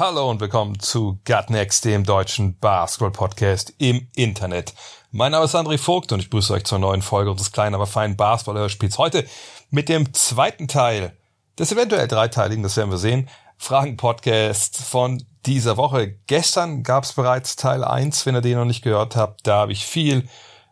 [0.00, 4.72] Hallo und willkommen zu Gut Next, dem deutschen Basketball-Podcast im Internet.
[5.10, 7.88] Mein Name ist André Vogt und ich grüße euch zur neuen Folge unseres kleinen, aber
[7.88, 8.96] feinen Basketball-Hörspiels.
[8.96, 9.26] Heute
[9.70, 11.16] mit dem zweiten Teil
[11.58, 16.14] des eventuell dreiteiligen, das werden wir sehen, Fragen-Podcast von dieser Woche.
[16.28, 19.48] Gestern gab es bereits Teil 1, wenn ihr den noch nicht gehört habt.
[19.48, 20.28] Da habe ich viel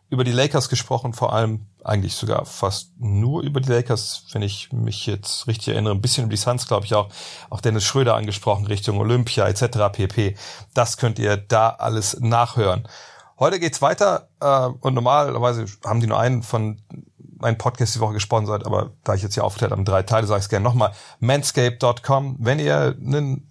[0.09, 4.71] über die Lakers gesprochen, vor allem eigentlich sogar fast nur über die Lakers, wenn ich
[4.71, 7.09] mich jetzt richtig erinnere, ein bisschen über die Suns, glaube ich auch,
[7.49, 9.91] auch Dennis Schröder angesprochen, Richtung Olympia etc.
[9.91, 10.35] pp.
[10.73, 12.87] Das könnt ihr da alles nachhören.
[13.39, 16.81] Heute geht's weiter äh, und normalerweise haben die nur einen von
[17.39, 20.39] einen Podcast die Woche gesponsert, aber da ich jetzt hier aufgeteilt habe drei Teile, sage
[20.39, 20.91] ich es gerne nochmal.
[21.19, 23.47] Manscape.com, wenn ihr einen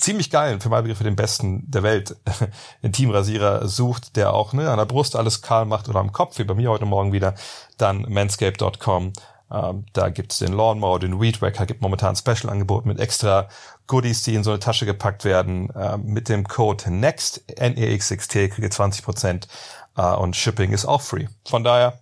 [0.00, 2.16] ziemlich geilen, für meine Begriffe den besten der Welt,
[2.82, 6.44] Intimrasierer sucht, der auch ne, an der Brust alles kahl macht oder am Kopf, wie
[6.44, 7.34] bei mir heute Morgen wieder,
[7.78, 9.12] dann manscape.com.
[9.52, 13.48] Ähm, da gibt's den Lawnmower, den Weed Wacker, gibt momentan ein Special-Angebot mit extra
[13.86, 15.72] Goodies, die in so eine Tasche gepackt werden.
[15.74, 19.48] Ähm, mit dem Code NEXT, N-E-X-X-T, kriegt ihr 20%
[19.96, 21.26] äh, und Shipping ist auch free.
[21.44, 22.00] Von daher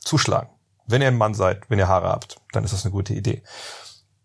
[0.00, 0.48] zuschlagen.
[0.86, 3.42] Wenn ihr ein Mann seid, wenn ihr Haare habt, dann ist das eine gute Idee.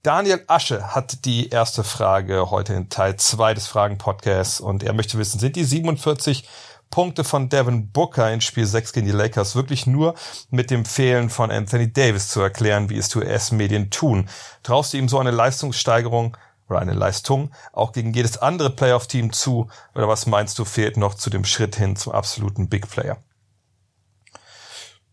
[0.04, 5.20] Daniel Asche hat die erste Frage heute in Teil 2 des Fragen-Podcasts und er möchte
[5.20, 6.50] wissen, sind die 47
[6.90, 10.16] Punkte von Devin Booker in Spiel 6 gegen die Lakers wirklich nur
[10.50, 14.28] mit dem Fehlen von Anthony Davis zu erklären, wie es die US-Medien tun?
[14.64, 16.36] Traust du ihm so eine Leistungssteigerung
[16.68, 19.70] oder eine Leistung auch gegen jedes andere Playoff-Team zu?
[19.94, 23.18] Oder was meinst du, fehlt noch zu dem Schritt hin zum absoluten Big Player?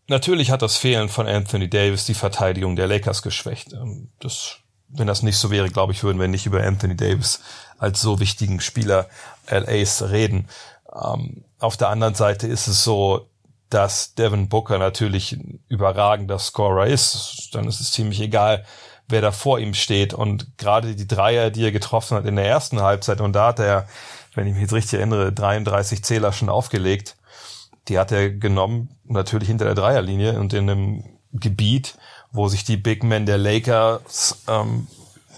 [0.07, 3.75] Natürlich hat das Fehlen von Anthony Davis die Verteidigung der Lakers geschwächt.
[4.19, 4.57] Das
[4.89, 7.41] wenn das nicht so wäre, glaube ich, würden wir nicht über Anthony Davis
[7.77, 9.07] als so wichtigen Spieler
[9.49, 10.47] LAs reden.
[10.93, 13.27] Ähm, auf der anderen Seite ist es so,
[13.69, 17.49] dass Devin Booker natürlich ein überragender Scorer ist.
[17.53, 18.65] Dann ist es ziemlich egal,
[19.07, 20.13] wer da vor ihm steht.
[20.13, 23.59] Und gerade die Dreier, die er getroffen hat in der ersten Halbzeit, und da hat
[23.59, 23.87] er,
[24.33, 27.15] wenn ich mich jetzt richtig erinnere, 33 Zähler schon aufgelegt.
[27.87, 31.97] Die hat er genommen, natürlich hinter der Dreierlinie und in einem Gebiet,
[32.31, 34.87] wo sich die Big Men der Lakers ähm,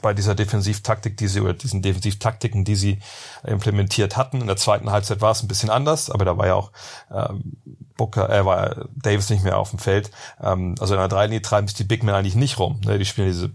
[0.02, 3.00] bei dieser Defensivtaktik, die sie oder diesen Defensivtaktiken, die sie
[3.44, 4.42] implementiert hatten.
[4.42, 6.72] In der zweiten Halbzeit war es ein bisschen anders, aber da war ja auch
[7.12, 7.54] ähm,
[7.98, 10.12] Booker, äh, war Davis nicht mehr auf dem Feld.
[10.42, 12.82] Ähm, also in der Dreilinie treiben sich die Big Men eigentlich nicht rum.
[12.84, 12.98] Ne?
[12.98, 13.52] Die spielen diese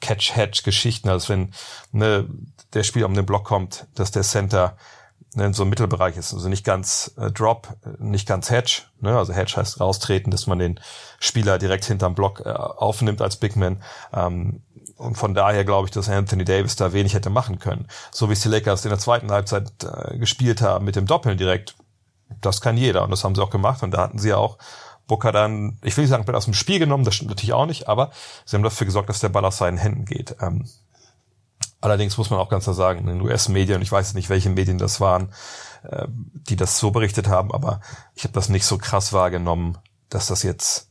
[0.00, 1.52] Catch-Hedge-Geschichten, als wenn
[1.92, 2.26] ne,
[2.72, 4.76] der Spieler um den Block kommt, dass der Center
[5.36, 6.32] in so einem Mittelbereich ist.
[6.32, 8.82] Also nicht ganz äh, Drop, nicht ganz Hedge.
[9.00, 9.16] Ne?
[9.16, 10.80] Also Hedge heißt raustreten, dass man den
[11.18, 13.82] Spieler direkt hinterm Block äh, aufnimmt als Big Man.
[14.12, 14.62] Ähm,
[14.96, 17.88] und von daher glaube ich, dass Anthony Davis da wenig hätte machen können.
[18.12, 21.36] So wie es die Lakers in der zweiten Halbzeit äh, gespielt haben mit dem Doppeln
[21.36, 21.74] direkt.
[22.40, 24.58] Das kann jeder und das haben sie auch gemacht und da hatten sie ja auch
[25.06, 27.88] Booker dann, ich will nicht sagen, aus dem Spiel genommen, das stimmt natürlich auch nicht,
[27.88, 28.10] aber
[28.46, 30.36] sie haben dafür gesorgt, dass der Ball aus seinen Händen geht.
[30.40, 30.66] Ähm,
[31.84, 34.78] allerdings muss man auch ganz klar sagen, in den US-Medien, ich weiß nicht, welche Medien
[34.78, 35.28] das waren,
[35.82, 37.80] äh, die das so berichtet haben, aber
[38.14, 39.78] ich habe das nicht so krass wahrgenommen,
[40.08, 40.90] dass das jetzt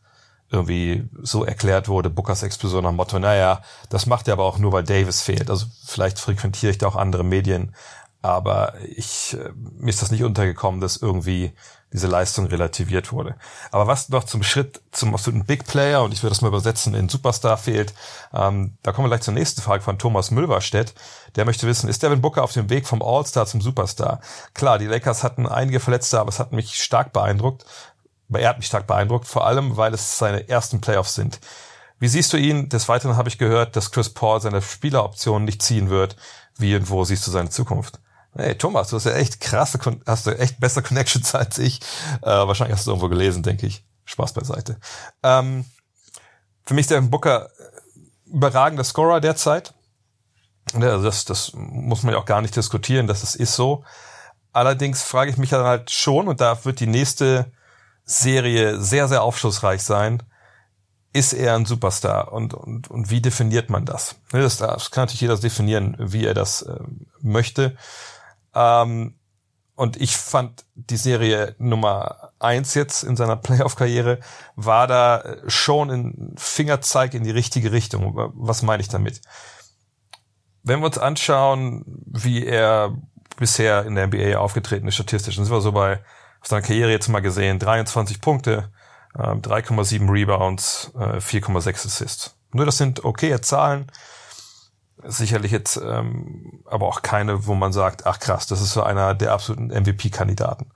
[0.51, 4.59] irgendwie so erklärt wurde, Bookers Explosion nach dem Motto, naja, das macht er aber auch
[4.59, 5.49] nur, weil Davis fehlt.
[5.49, 7.73] Also vielleicht frequentiere ich da auch andere Medien,
[8.21, 11.53] aber ich, äh, mir ist das nicht untergekommen, dass irgendwie
[11.93, 13.35] diese Leistung relativiert wurde.
[13.71, 16.95] Aber was noch zum Schritt zum absoluten Big Player, und ich würde das mal übersetzen,
[16.95, 17.93] in Superstar fehlt,
[18.33, 20.93] ähm, da kommen wir gleich zur nächsten Frage von Thomas Mülverstedt.
[21.35, 24.19] Der möchte wissen, ist Devin Booker auf dem Weg vom All-Star zum Superstar?
[24.53, 27.65] Klar, die Lakers hatten einige Verletzte, aber es hat mich stark beeindruckt,
[28.33, 31.39] er hat mich stark beeindruckt, vor allem, weil es seine ersten Playoffs sind.
[31.99, 32.69] Wie siehst du ihn?
[32.69, 36.15] Des Weiteren habe ich gehört, dass Chris Paul seine Spieleroption nicht ziehen wird.
[36.57, 37.99] Wie und wo siehst du seine Zukunft?
[38.35, 41.81] Hey Thomas, du hast ja echt krasse, hast du echt bessere Connections als ich.
[42.21, 43.85] Äh, wahrscheinlich hast du irgendwo gelesen, denke ich.
[44.05, 44.77] Spaß beiseite.
[45.21, 45.65] Ähm,
[46.65, 47.49] für mich ist der Booker
[48.25, 49.73] überragender Scorer derzeit.
[50.73, 53.83] Also das, das muss man ja auch gar nicht diskutieren, dass es ist so.
[54.51, 57.51] Allerdings frage ich mich dann halt schon, und da wird die nächste
[58.05, 60.23] Serie sehr, sehr aufschlussreich sein.
[61.11, 64.15] Ist er ein Superstar und, und, und wie definiert man das?
[64.31, 66.79] Ne, das, das kann natürlich jeder definieren, wie er das äh,
[67.21, 67.77] möchte.
[68.53, 69.15] Ähm,
[69.75, 74.19] und ich fand die Serie Nummer eins jetzt in seiner Playoff-Karriere
[74.55, 78.13] war da schon ein Fingerzeig in die richtige Richtung.
[78.35, 79.21] Was meine ich damit?
[80.61, 82.95] Wenn wir uns anschauen, wie er
[83.37, 85.99] bisher in der NBA aufgetreten ist, statistisch, dann sind wir so bei
[86.39, 88.69] auf seiner Karriere jetzt mal gesehen, 23 Punkte,
[89.15, 92.35] äh, 3,7 Rebounds, äh, 4,6 Assists.
[92.51, 93.87] Nur das sind okaye Zahlen.
[95.03, 99.15] Sicherlich jetzt ähm, aber auch keine, wo man sagt, ach krass, das ist so einer
[99.15, 100.71] der absoluten MVP-Kandidaten.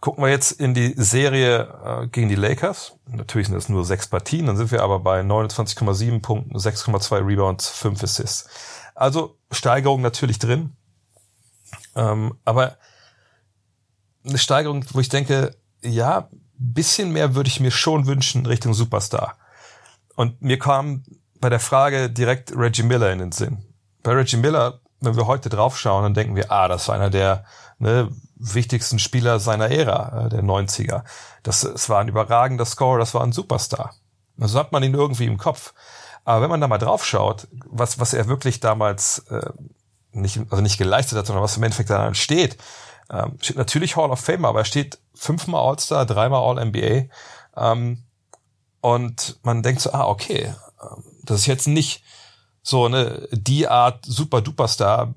[0.00, 2.98] Gucken wir jetzt in die Serie äh, gegen die Lakers.
[3.08, 7.68] Natürlich sind das nur sechs Partien, dann sind wir aber bei 29,7 Punkten, 6,2 Rebounds,
[7.68, 8.48] 5 Assists.
[8.94, 10.76] Also Steigerung natürlich drin.
[11.94, 12.76] Ähm, aber
[14.24, 19.36] eine Steigerung, wo ich denke, ja, bisschen mehr würde ich mir schon wünschen Richtung Superstar.
[20.14, 21.04] Und mir kam
[21.40, 23.64] bei der Frage direkt Reggie Miller in den Sinn.
[24.02, 27.44] Bei Reggie Miller, wenn wir heute draufschauen, dann denken wir, ah, das war einer der
[27.78, 31.04] ne, wichtigsten Spieler seiner Ära, äh, der 90er.
[31.42, 33.94] Das, das war ein überragender Scorer, das war ein Superstar.
[34.38, 35.72] Also hat man ihn irgendwie im Kopf.
[36.24, 39.50] Aber wenn man da mal draufschaut, was, was er wirklich damals äh,
[40.12, 42.56] nicht, also nicht geleistet hat, sondern was im Endeffekt daran steht,
[43.10, 47.04] ähm, steht natürlich Hall of Fame, aber er steht fünfmal All-Star, dreimal All-NBA.
[47.56, 48.02] Ähm,
[48.80, 50.52] und man denkt so, ah, okay,
[50.82, 52.02] ähm, das ist jetzt nicht
[52.62, 55.14] so eine die Art super duper Star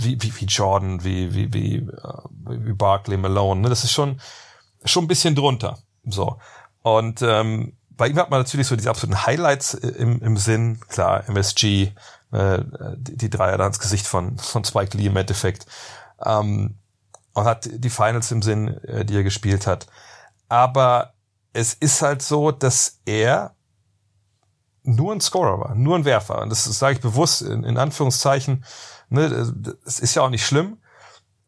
[0.00, 3.62] wie, wie, wie Jordan, wie, wie, wie, äh, wie Barkley, Malone.
[3.62, 3.68] Ne?
[3.68, 4.20] Das ist schon,
[4.84, 5.78] schon ein bisschen drunter.
[6.04, 6.38] So.
[6.82, 10.80] Und ähm, bei ihm hat man natürlich so diese absoluten Highlights äh, im, im Sinn.
[10.88, 11.92] Klar, MSG,
[12.32, 12.58] äh,
[12.96, 15.66] die, die Dreier da ins Gesicht von, von Spike Lee im Endeffekt.
[16.24, 16.76] Ähm,
[17.34, 19.86] und hat die Finals im Sinn, äh, die er gespielt hat.
[20.48, 21.12] Aber
[21.52, 23.54] es ist halt so, dass er
[24.82, 26.42] nur ein Scorer war, nur ein Werfer.
[26.42, 28.64] Und das, das sage ich bewusst in, in Anführungszeichen.
[29.10, 29.52] Ne,
[29.84, 30.78] das ist ja auch nicht schlimm.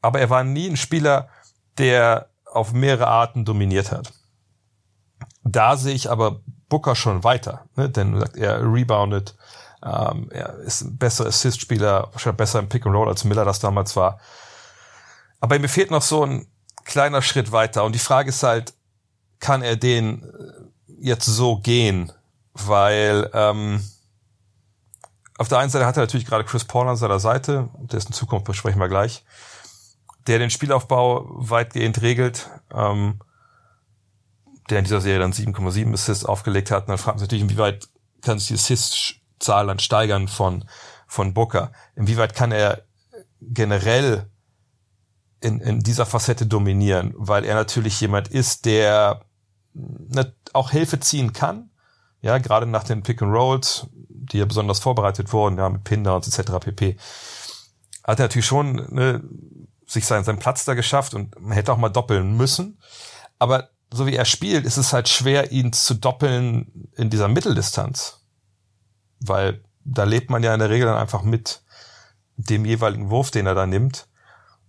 [0.02, 1.28] Aber er war nie ein Spieler,
[1.78, 4.12] der auf mehrere Arten dominiert hat.
[5.42, 7.90] Da sehe ich aber Booker schon weiter, ne?
[7.90, 9.36] denn er reboundet,
[9.82, 13.60] ähm, er ist ein besserer Assist-Spieler, wahrscheinlich besser im Pick and Roll als Miller das
[13.60, 14.20] damals war.
[15.40, 16.46] Aber mir fehlt noch so ein
[16.84, 17.84] kleiner Schritt weiter.
[17.84, 18.74] Und die Frage ist halt,
[19.38, 22.12] kann er den äh, jetzt so gehen?
[22.54, 23.84] Weil ähm,
[25.38, 28.46] auf der einen Seite hat er natürlich gerade Chris Paul an seiner Seite, dessen Zukunft
[28.46, 29.24] besprechen wir gleich,
[30.26, 33.20] der den Spielaufbau weitgehend regelt, ähm,
[34.68, 36.84] der in dieser Serie dann 7,7 Assists aufgelegt hat.
[36.84, 37.88] Und dann fragt man sich natürlich, inwieweit
[38.22, 40.64] kann sich die Assist-Zahl dann steigern von,
[41.06, 41.72] von Booker?
[41.96, 42.82] Inwieweit kann er
[43.40, 44.30] generell
[45.40, 49.24] in, in dieser Facette dominieren, weil er natürlich jemand ist, der
[49.72, 51.69] ne, auch Hilfe ziehen kann.
[52.22, 56.26] Ja, gerade nach den Pick and Rolls, die ja besonders vorbereitet wurden, ja, mit Pinders
[56.28, 56.52] etc.
[56.60, 56.96] pp.
[58.04, 59.22] Hat er natürlich schon ne,
[59.86, 62.78] sich seinen, seinen Platz da geschafft und man hätte auch mal doppeln müssen.
[63.38, 68.20] Aber so wie er spielt, ist es halt schwer, ihn zu doppeln in dieser Mitteldistanz.
[69.20, 71.62] Weil da lebt man ja in der Regel dann einfach mit
[72.36, 74.06] dem jeweiligen Wurf, den er da nimmt.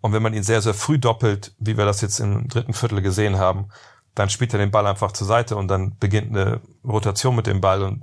[0.01, 3.01] Und wenn man ihn sehr, sehr früh doppelt, wie wir das jetzt im dritten Viertel
[3.01, 3.69] gesehen haben,
[4.15, 7.61] dann spielt er den Ball einfach zur Seite und dann beginnt eine Rotation mit dem
[7.61, 8.01] Ball und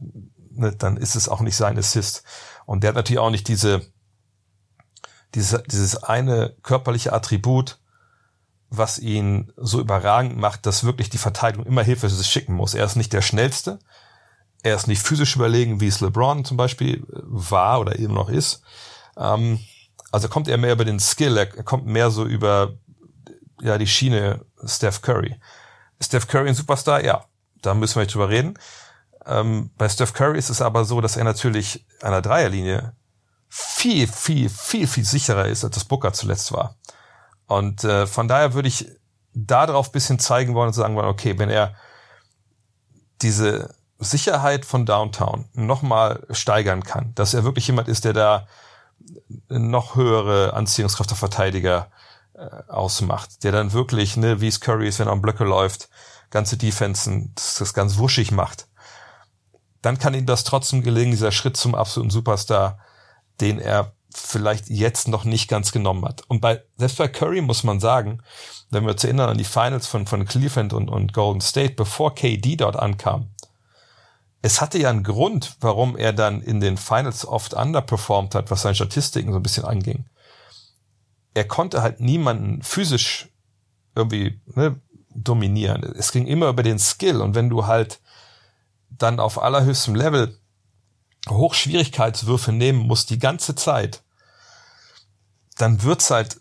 [0.53, 2.25] ne, dann ist es auch nicht sein Assist.
[2.67, 3.83] Und der hat natürlich auch nicht diese,
[5.35, 7.79] diese dieses eine körperliche Attribut,
[8.71, 12.75] was ihn so überragend macht, dass wirklich die Verteidigung immer Hilfe schicken muss.
[12.75, 13.79] Er ist nicht der schnellste,
[14.63, 18.63] er ist nicht physisch überlegen, wie es LeBron zum Beispiel war oder eben noch ist.
[19.17, 19.61] Ähm,
[20.11, 22.75] also kommt er mehr über den Skill, er kommt mehr so über
[23.61, 25.37] ja die Schiene Steph Curry.
[26.00, 27.25] Steph Curry ein Superstar, ja,
[27.62, 28.59] da müssen wir nicht drüber reden.
[29.26, 32.95] Ähm, bei Steph Curry ist es aber so, dass er natürlich einer Dreierlinie
[33.49, 36.76] viel, viel, viel, viel sicherer ist, als das Booker zuletzt war.
[37.47, 38.87] Und äh, von daher würde ich
[39.35, 41.75] darauf bisschen zeigen wollen und sagen wollen, okay, wenn er
[43.23, 48.47] diese Sicherheit von Downtown nochmal steigern kann, dass er wirklich jemand ist, der da
[49.49, 51.90] noch höhere Anziehungskraft der Verteidiger
[52.68, 55.88] ausmacht, der dann wirklich, ne, wie es Curry ist, wenn er am Blöcke läuft,
[56.30, 58.68] ganze Defensen, das, das ganz wuschig macht,
[59.83, 62.78] dann kann ihm das trotzdem gelingen, dieser Schritt zum absoluten Superstar,
[63.40, 66.23] den er vielleicht jetzt noch nicht ganz genommen hat.
[66.28, 68.23] Und bei, selbst bei Curry muss man sagen,
[68.71, 72.14] wenn wir uns erinnern an die Finals von, von Cleveland und, und Golden State, bevor
[72.14, 73.30] KD dort ankam,
[74.40, 78.62] es hatte ja einen Grund, warum er dann in den Finals oft underperformed hat, was
[78.62, 80.04] seine Statistiken so ein bisschen anging.
[81.35, 83.28] Er konnte halt niemanden physisch
[83.94, 84.80] irgendwie ne,
[85.14, 85.82] dominieren.
[85.82, 88.00] Es ging immer über den Skill und wenn du halt
[88.90, 90.38] dann auf allerhöchstem Level
[91.28, 94.02] Hochschwierigkeitswürfe nehmen musst die ganze Zeit,
[95.56, 96.40] dann wird's halt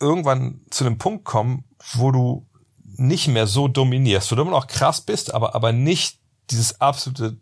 [0.00, 2.46] irgendwann zu einem Punkt kommen, wo du
[2.82, 6.18] nicht mehr so dominierst, wo du immer noch krass bist, aber, aber nicht
[6.50, 7.38] dieses absolute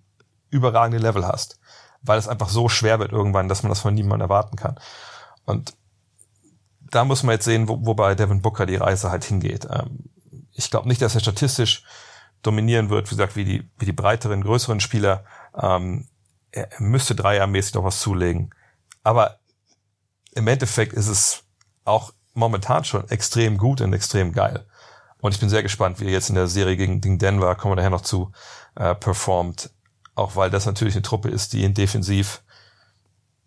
[0.50, 1.58] überragende Level hast,
[2.02, 4.78] weil es einfach so schwer wird irgendwann, dass man das von niemandem erwarten kann.
[5.46, 5.74] Und
[6.94, 9.66] da muss man jetzt sehen, wo, wobei Devin Booker die Reise halt hingeht.
[9.70, 10.10] Ähm,
[10.52, 11.84] ich glaube nicht, dass er statistisch
[12.42, 15.24] dominieren wird, wie gesagt, wie die, wie die breiteren, größeren Spieler.
[15.60, 16.08] Ähm,
[16.52, 18.54] er müsste dreiermäßig noch was zulegen.
[19.02, 19.38] Aber
[20.34, 21.42] im Endeffekt ist es
[21.84, 24.66] auch momentan schon extrem gut und extrem geil.
[25.18, 27.72] Und ich bin sehr gespannt, wie er jetzt in der Serie gegen, gegen Denver, kommen
[27.72, 28.30] wir daher noch zu,
[28.76, 29.70] äh, performt.
[30.14, 32.42] Auch weil das natürlich eine Truppe ist, die ihn defensiv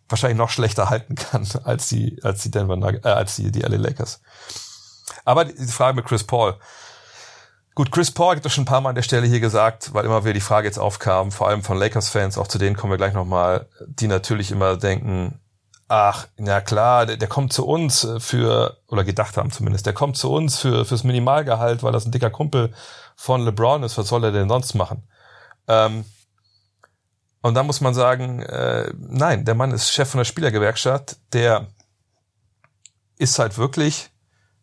[0.09, 3.61] wahrscheinlich noch schlechter halten kann als die, als die Denver Nuggets, äh, als die, die
[3.61, 4.21] LA Lakers.
[5.25, 6.55] Aber die Frage mit Chris Paul.
[7.75, 10.05] Gut, Chris Paul hat das schon ein paar Mal an der Stelle hier gesagt, weil
[10.05, 12.97] immer wieder die Frage jetzt aufkam, vor allem von Lakers-Fans, auch zu denen kommen wir
[12.97, 15.39] gleich nochmal, die natürlich immer denken,
[15.87, 20.17] ach, na klar, der, der kommt zu uns für, oder gedacht haben zumindest, der kommt
[20.17, 22.73] zu uns für fürs Minimalgehalt, weil das ein dicker Kumpel
[23.15, 25.07] von LeBron ist, was soll er denn sonst machen?
[25.67, 26.05] Ähm,
[27.41, 31.67] und da muss man sagen, äh, nein, der Mann ist Chef von der Spielergewerkschaft, der
[33.17, 34.09] ist halt wirklich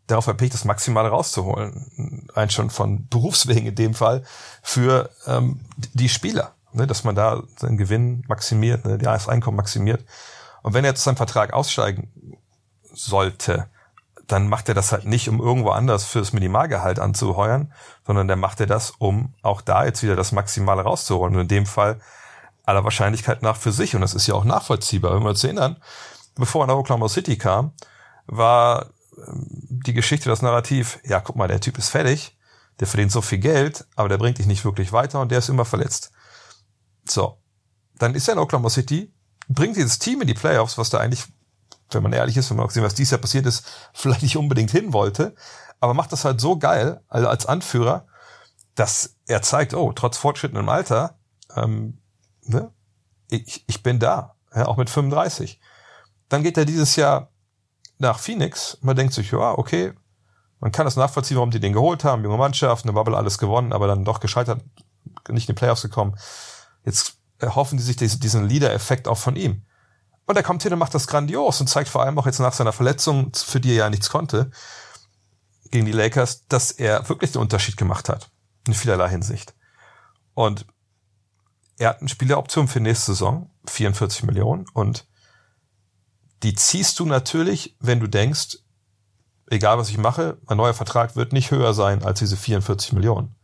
[0.06, 2.28] darauf erpicht, das Maximale rauszuholen.
[2.34, 4.24] Ein schon von Berufswegen in dem Fall
[4.62, 5.60] für ähm,
[5.94, 10.04] die Spieler, ne, dass man da seinen Gewinn maximiert, ne, das Einkommen maximiert.
[10.62, 12.12] Und wenn er jetzt seinen Vertrag aussteigen
[12.92, 13.68] sollte,
[14.26, 17.72] dann macht er das halt nicht, um irgendwo anders fürs Minimalgehalt anzuheuern,
[18.06, 21.34] sondern der macht er das, um auch da jetzt wieder das Maximale rauszuholen.
[21.34, 22.00] Und in dem Fall
[22.64, 23.94] aller Wahrscheinlichkeit nach für sich.
[23.94, 25.14] Und das ist ja auch nachvollziehbar.
[25.14, 25.76] Wenn wir uns erinnern,
[26.34, 27.72] bevor er nach Oklahoma City kam,
[28.26, 29.46] war ähm,
[29.86, 32.36] die Geschichte, das Narrativ, ja, guck mal, der Typ ist fertig,
[32.80, 35.48] der verdient so viel Geld, aber der bringt dich nicht wirklich weiter und der ist
[35.48, 36.10] immer verletzt.
[37.08, 37.38] So.
[37.96, 39.14] Dann ist er in Oklahoma City,
[39.48, 41.24] bringt dieses Team in die Playoffs, was da eigentlich,
[41.90, 44.36] wenn man ehrlich ist, wenn man auch sehen, was dieses Jahr passiert ist, vielleicht nicht
[44.36, 45.34] unbedingt hin wollte,
[45.80, 48.06] aber macht das halt so geil, also als Anführer,
[48.74, 51.18] dass er zeigt, oh, trotz fortschrittendem Alter,
[51.54, 52.00] ähm,
[52.46, 52.72] ne,
[53.28, 55.60] ich, ich bin da, ja, auch mit 35.
[56.28, 57.30] Dann geht er dieses Jahr
[57.98, 58.78] nach Phoenix.
[58.80, 59.92] Man denkt sich, ja, okay,
[60.60, 63.72] man kann das nachvollziehen, warum die den geholt haben, junge Mannschaft, eine Bubble alles gewonnen,
[63.72, 64.62] aber dann doch gescheitert,
[65.28, 66.16] nicht in die Playoffs gekommen.
[66.84, 69.62] Jetzt erhoffen die sich diesen Leader-Effekt auch von ihm.
[70.26, 72.54] Und er kommt hin und macht das grandios und zeigt vor allem auch jetzt nach
[72.54, 74.50] seiner Verletzung, für die er ja nichts konnte,
[75.70, 78.30] gegen die Lakers, dass er wirklich den Unterschied gemacht hat.
[78.66, 79.54] In vielerlei Hinsicht.
[80.32, 80.66] Und
[81.78, 85.06] er hat eine Spieleroption für nächste Saison, 44 Millionen, und
[86.42, 88.58] die ziehst du natürlich, wenn du denkst,
[89.50, 93.34] egal was ich mache, mein neuer Vertrag wird nicht höher sein als diese 44 Millionen.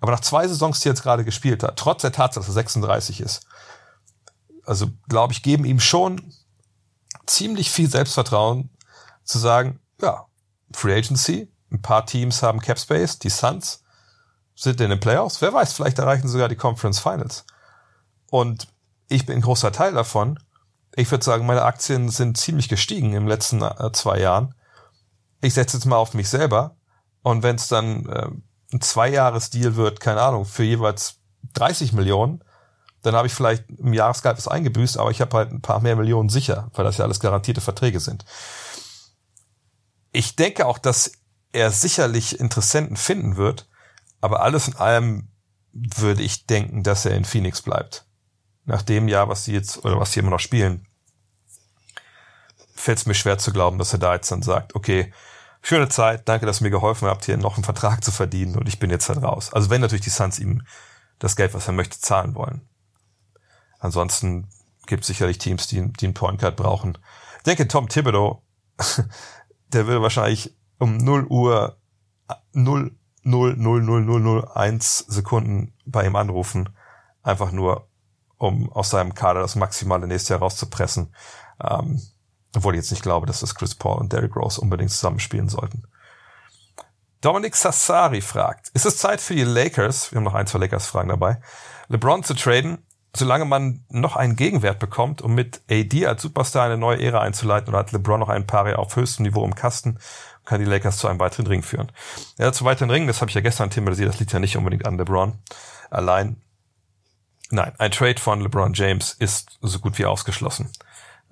[0.00, 2.54] Aber nach zwei Saisons, die er jetzt gerade gespielt hat, trotz der Tatsache, dass er
[2.54, 3.46] 36 ist,
[4.66, 6.32] also glaube ich, geben ihm schon
[7.26, 8.70] ziemlich viel Selbstvertrauen
[9.24, 10.26] zu sagen, ja,
[10.72, 13.83] Free Agency, ein paar Teams haben Cap Space, die Suns
[14.54, 17.44] sind in den Playoffs, wer weiß, vielleicht erreichen sogar die Conference Finals.
[18.30, 18.68] Und
[19.08, 20.38] ich bin ein großer Teil davon
[20.96, 24.54] ich würde sagen, meine Aktien sind ziemlich gestiegen im letzten äh, zwei Jahren.
[25.40, 26.76] Ich setze jetzt mal auf mich selber.
[27.22, 28.28] Und wenn es dann äh,
[28.72, 31.16] ein Zweijahres-Deal wird, keine Ahnung, für jeweils
[31.54, 32.44] 30 Millionen,
[33.02, 35.96] dann habe ich vielleicht im Jahresgehalt was eingebüßt, aber ich habe halt ein paar mehr
[35.96, 38.24] Millionen sicher, weil das ja alles garantierte Verträge sind.
[40.10, 41.12] Ich denke auch, dass
[41.52, 43.68] er sicherlich Interessenten finden wird,
[44.24, 45.28] aber alles in allem
[45.72, 48.06] würde ich denken, dass er in Phoenix bleibt
[48.64, 50.86] nach dem Jahr, was sie jetzt, oder was sie immer noch spielen,
[52.74, 55.12] fällt es mir schwer zu glauben, dass er da jetzt dann sagt, okay,
[55.60, 58.66] schöne Zeit, danke, dass ihr mir geholfen habt, hier noch einen Vertrag zu verdienen und
[58.66, 59.52] ich bin jetzt halt raus.
[59.52, 60.62] Also wenn natürlich die Suns ihm
[61.18, 62.66] das Geld, was er möchte, zahlen wollen.
[63.78, 64.48] Ansonsten
[64.86, 66.96] gibt sicherlich Teams, die, die einen Point Guard brauchen.
[67.38, 68.42] Ich denke, Tom Thibodeau,
[69.68, 71.76] der will wahrscheinlich um 0 Uhr
[72.52, 76.68] 0, 0, 0, 0, 0, 0, 1 Sekunden bei ihm anrufen.
[77.22, 77.88] Einfach nur,
[78.36, 81.14] um aus seinem Kader das Maximale nächstes Jahr rauszupressen.
[81.62, 82.00] Ähm,
[82.54, 85.84] obwohl ich jetzt nicht glaube, dass das Chris Paul und Derrick Rose unbedingt zusammenspielen sollten.
[87.20, 91.08] Dominic Sassari fragt, ist es Zeit für die Lakers, wir haben noch ein, zwei Lakers-Fragen
[91.08, 91.40] dabei,
[91.88, 96.76] LeBron zu traden, solange man noch einen Gegenwert bekommt, um mit AD als Superstar eine
[96.76, 99.98] neue Ära einzuleiten, oder hat LeBron noch ein paar Jahre auf höchstem Niveau im Kasten
[100.44, 101.90] kann die Lakers zu einem weiteren Ring führen?
[102.38, 104.86] Ja, zu weiteren Ringen, das habe ich ja gestern thematisiert, das liegt ja nicht unbedingt
[104.86, 105.38] an LeBron
[105.90, 106.40] allein.
[107.50, 110.70] Nein, ein Trade von LeBron James ist so gut wie ausgeschlossen.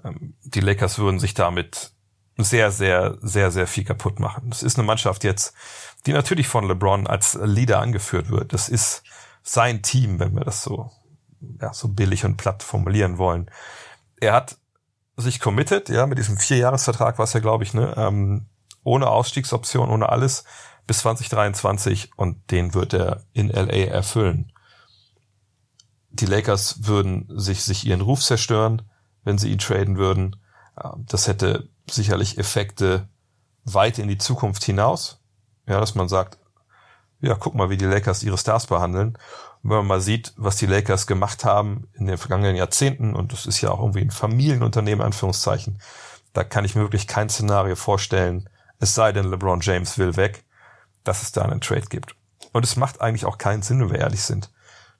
[0.04, 1.92] Ähm, die Lakers würden sich damit
[2.38, 4.50] sehr, sehr, sehr, sehr viel kaputt machen.
[4.50, 5.54] Das ist eine Mannschaft jetzt,
[6.06, 8.52] die natürlich von LeBron als Leader angeführt wird.
[8.52, 9.02] Das ist
[9.42, 10.90] sein Team, wenn wir das so,
[11.60, 13.50] ja, so billig und platt formulieren wollen.
[14.20, 14.56] Er hat
[15.16, 18.46] sich committed, ja, mit diesem Vierjahresvertrag war es ja, glaube ich, ne, ähm,
[18.84, 20.44] ohne Ausstiegsoption, ohne alles
[20.86, 24.52] bis 2023 und den wird er in LA erfüllen
[26.12, 28.82] die Lakers würden sich, sich ihren Ruf zerstören,
[29.24, 30.36] wenn sie ihn traden würden.
[31.06, 33.08] Das hätte sicherlich Effekte
[33.64, 35.20] weit in die Zukunft hinaus.
[35.66, 36.38] Ja, dass man sagt,
[37.20, 39.16] ja, guck mal, wie die Lakers ihre Stars behandeln.
[39.62, 43.32] Und wenn man mal sieht, was die Lakers gemacht haben in den vergangenen Jahrzehnten, und
[43.32, 45.80] das ist ja auch irgendwie ein Familienunternehmen, Anführungszeichen,
[46.32, 48.48] da kann ich mir wirklich kein Szenario vorstellen,
[48.82, 50.44] es sei denn, LeBron James will weg,
[51.04, 52.16] dass es da einen Trade gibt.
[52.52, 54.50] Und es macht eigentlich auch keinen Sinn, wenn wir ehrlich sind.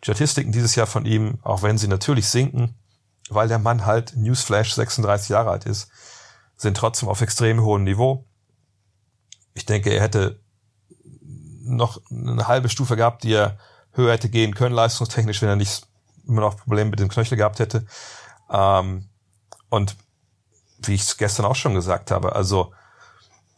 [0.01, 2.77] Statistiken dieses Jahr von ihm, auch wenn sie natürlich sinken,
[3.29, 5.91] weil der Mann halt Newsflash 36 Jahre alt ist,
[6.57, 8.25] sind trotzdem auf extrem hohem Niveau.
[9.53, 10.41] Ich denke, er hätte
[11.65, 13.59] noch eine halbe Stufe gehabt, die er
[13.91, 15.89] höher hätte gehen können, leistungstechnisch, wenn er nicht
[16.25, 17.85] immer noch Probleme mit dem Knöchel gehabt hätte.
[18.49, 19.09] Ähm,
[19.71, 19.97] und
[20.79, 22.73] wie ich es gestern auch schon gesagt habe, also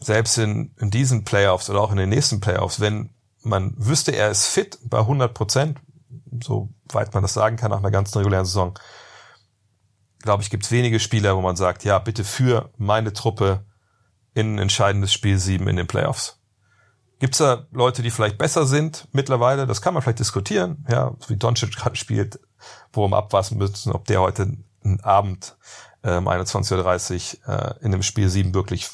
[0.04, 3.10] selbst in, in diesen Playoffs oder auch in den nächsten Playoffs, wenn
[3.42, 5.78] man wüsste, er ist fit bei 100 Prozent,
[6.42, 8.78] soweit man das sagen kann nach einer ganzen regulären Saison,
[10.20, 13.66] glaube ich, gibt es wenige Spieler, wo man sagt, ja, bitte für meine Truppe
[14.34, 16.40] in ein entscheidendes Spiel 7 in den Playoffs.
[17.20, 19.66] Gibt es da Leute, die vielleicht besser sind mittlerweile?
[19.66, 20.84] Das kann man vielleicht diskutieren.
[20.90, 22.40] Ja, wie Doncic gerade spielt,
[22.92, 25.56] wo wir abwassen müssen, ob der heute einen Abend
[26.02, 28.86] äh, um 21.30 Uhr äh, in dem Spiel 7 wirklich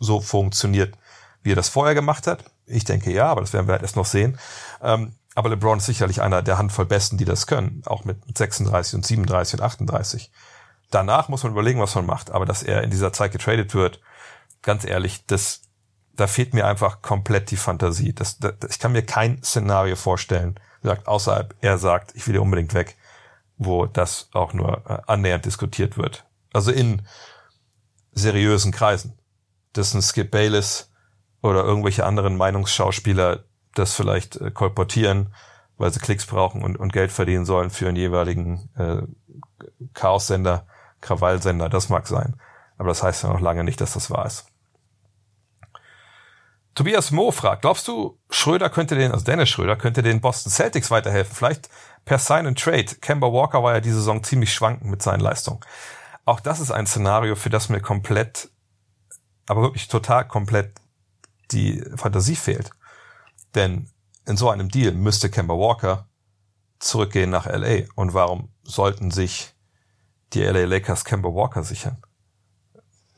[0.00, 0.96] so funktioniert,
[1.42, 2.44] wie er das vorher gemacht hat.
[2.66, 4.38] Ich denke ja, aber das werden wir halt erst noch sehen.
[4.82, 8.94] Ähm, aber LeBron ist sicherlich einer der Handvoll Besten, die das können, auch mit 36
[8.94, 10.30] und 37 und 38.
[10.90, 12.30] Danach muss man überlegen, was man macht.
[12.30, 14.00] Aber dass er in dieser Zeit getradet wird,
[14.62, 15.62] ganz ehrlich, das,
[16.14, 18.12] da fehlt mir einfach komplett die Fantasie.
[18.12, 22.42] Das, das, ich kann mir kein Szenario vorstellen, sagt, außerhalb er sagt, ich will hier
[22.42, 22.96] unbedingt weg,
[23.56, 26.26] wo das auch nur äh, annähernd diskutiert wird.
[26.52, 27.02] Also in
[28.12, 29.19] seriösen Kreisen.
[29.72, 30.92] Dass ein Skip Bayless
[31.42, 35.34] oder irgendwelche anderen Meinungsschauspieler das vielleicht äh, kolportieren,
[35.76, 39.02] weil sie Klicks brauchen und, und Geld verdienen sollen für einen jeweiligen äh,
[39.94, 40.66] Chaos-Sender,
[41.00, 42.38] Krawallsender, das mag sein.
[42.76, 44.46] Aber das heißt ja noch lange nicht, dass das wahr ist.
[46.74, 50.90] Tobias Mo fragt, glaubst du, Schröder könnte den, also Dennis Schröder könnte den Boston Celtics
[50.90, 51.34] weiterhelfen?
[51.34, 51.68] Vielleicht
[52.04, 52.96] per Sign and Trade.
[53.00, 55.60] Kemba Walker war ja diese Saison ziemlich schwankend mit seinen Leistungen.
[56.24, 58.50] Auch das ist ein Szenario, für das mir komplett,
[59.50, 60.80] aber wirklich total komplett
[61.50, 62.70] die Fantasie fehlt.
[63.56, 63.90] Denn
[64.26, 66.08] in so einem Deal müsste Kemba Walker
[66.78, 67.86] zurückgehen nach LA.
[67.96, 69.52] Und warum sollten sich
[70.32, 72.00] die LA Lakers Kemba Walker sichern?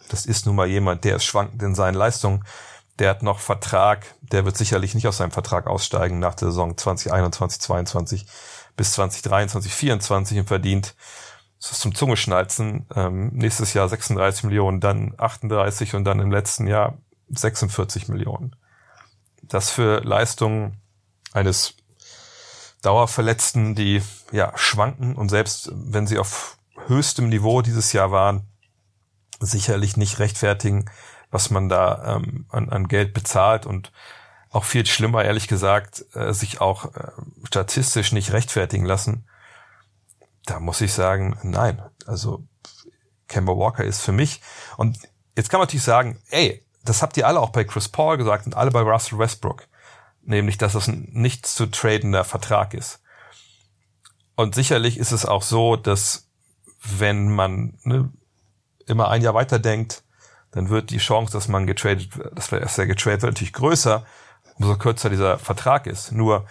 [0.09, 2.45] Das ist nun mal jemand, der ist schwankend in seinen Leistungen.
[2.99, 6.79] Der hat noch Vertrag, der wird sicherlich nicht aus seinem Vertrag aussteigen nach der Saison
[6.79, 8.27] 2021, 22
[8.75, 10.95] bis 2023, 24 und verdient,
[11.63, 16.67] das ist zum Zungeschnalzen, ähm, nächstes Jahr 36 Millionen, dann 38 und dann im letzten
[16.67, 16.99] Jahr
[17.29, 18.57] 46 Millionen.
[19.43, 20.81] Das für Leistungen
[21.33, 21.75] eines
[22.83, 28.49] Dauerverletzten, die ja schwanken und selbst wenn sie auf höchstem Niveau dieses Jahr waren,
[29.39, 30.87] sicherlich nicht rechtfertigen,
[31.31, 33.93] was man da ähm, an, an Geld bezahlt und
[34.51, 37.13] auch viel schlimmer, ehrlich gesagt, äh, sich auch äh,
[37.45, 39.27] statistisch nicht rechtfertigen lassen.
[40.47, 41.83] Da muss ich sagen, nein.
[42.07, 42.45] Also
[43.29, 44.41] Kemba Walker ist für mich.
[44.77, 44.99] Und
[45.37, 48.47] jetzt kann man natürlich sagen, ey, das habt ihr alle auch bei Chris Paul gesagt
[48.47, 49.69] und alle bei Russell Westbrook.
[50.23, 53.01] Nämlich, dass das ein nicht zu tradender Vertrag ist.
[54.35, 56.29] Und sicherlich ist es auch so, dass
[56.83, 58.13] wenn man ne,
[58.87, 60.05] immer ein Jahr weiterdenkt,
[60.53, 64.05] dann wird die Chance, dass man getradet, dass er getradet wird, natürlich größer,
[64.57, 66.13] umso kürzer dieser Vertrag ist.
[66.13, 66.47] Nur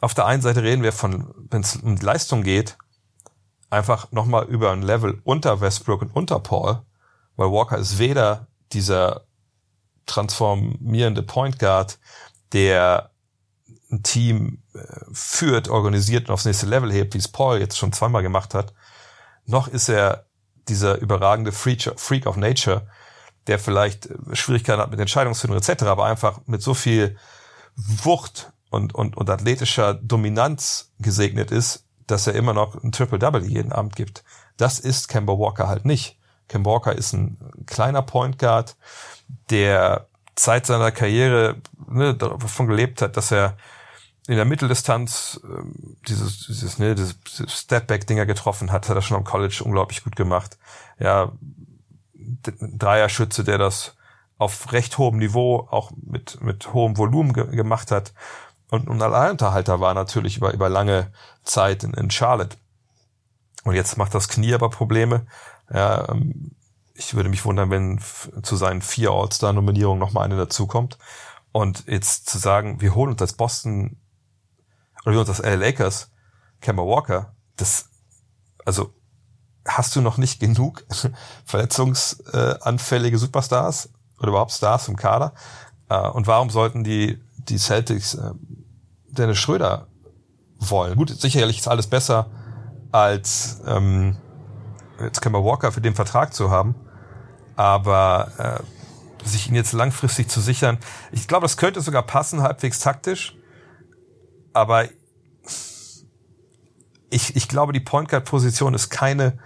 [0.00, 2.76] auf der einen Seite reden wir von, wenn es um Leistung geht,
[3.70, 6.82] einfach nochmal über ein Level unter Westbrook und unter Paul,
[7.36, 9.26] weil Walker ist weder dieser
[10.06, 11.98] transformierende Point Guard,
[12.52, 13.10] der
[13.90, 14.78] ein Team äh,
[15.12, 18.74] führt, organisiert und aufs nächste Level hebt, wie es Paul jetzt schon zweimal gemacht hat,
[19.46, 20.26] noch ist er
[20.68, 22.86] dieser überragende Freak of Nature,
[23.46, 27.16] der vielleicht äh, Schwierigkeiten hat mit Entscheidungsfindung etc., aber einfach mit so viel
[27.76, 33.72] Wucht und, und, und athletischer Dominanz gesegnet ist, dass er immer noch ein Triple-Double jeden
[33.72, 34.24] Abend gibt.
[34.56, 36.18] Das ist Kemba Walker halt nicht.
[36.48, 38.76] Kemba Walker ist ein kleiner Point Guard,
[39.50, 41.56] der Zeit seiner Karriere
[41.88, 43.56] ne, davon gelebt hat, dass er
[44.26, 45.62] in der Mitteldistanz äh,
[46.06, 47.16] dieses, dieses, ne, dieses
[47.46, 50.58] Stepback-Dinger getroffen hat, hat er schon am College unglaublich gut gemacht.
[50.98, 51.32] Ja,
[52.14, 53.96] Dreierschütze, der das
[54.36, 58.12] auf recht hohem Niveau, auch mit, mit hohem Volumen ge gemacht hat.
[58.70, 61.12] Und, und Alleinunterhalter war natürlich über, über lange
[61.44, 62.56] Zeit in, in Charlotte.
[63.64, 65.26] Und jetzt macht das Knie aber Probleme.
[65.72, 66.52] Ja, ähm,
[66.94, 68.00] ich würde mich wundern, wenn
[68.42, 70.98] zu seinen vier All-Star-Nominierungen nochmal eine dazukommt.
[71.52, 73.96] Und jetzt zu sagen, wir holen uns als Boston
[75.02, 76.10] oder wir holen uns als LA Lakers
[76.60, 77.88] Kemba Walker, das,
[78.64, 78.92] also
[79.66, 80.84] hast du noch nicht genug
[81.44, 85.34] verletzungsanfällige Superstars oder überhaupt Stars im Kader?
[85.88, 88.32] Äh, und warum sollten die, die Celtics äh,
[89.18, 89.88] Dennis Schröder
[90.58, 90.96] wollen?
[90.96, 92.30] Gut, sicherlich ist alles besser
[92.90, 94.16] als ähm,
[95.00, 96.74] jetzt wir Walker für den Vertrag zu haben,
[97.56, 100.78] aber äh, sich ihn jetzt langfristig zu sichern,
[101.12, 103.36] ich glaube, das könnte sogar passen, halbwegs taktisch,
[104.52, 104.86] aber
[107.10, 109.38] ich, ich glaube, die Point Guard Position ist keine,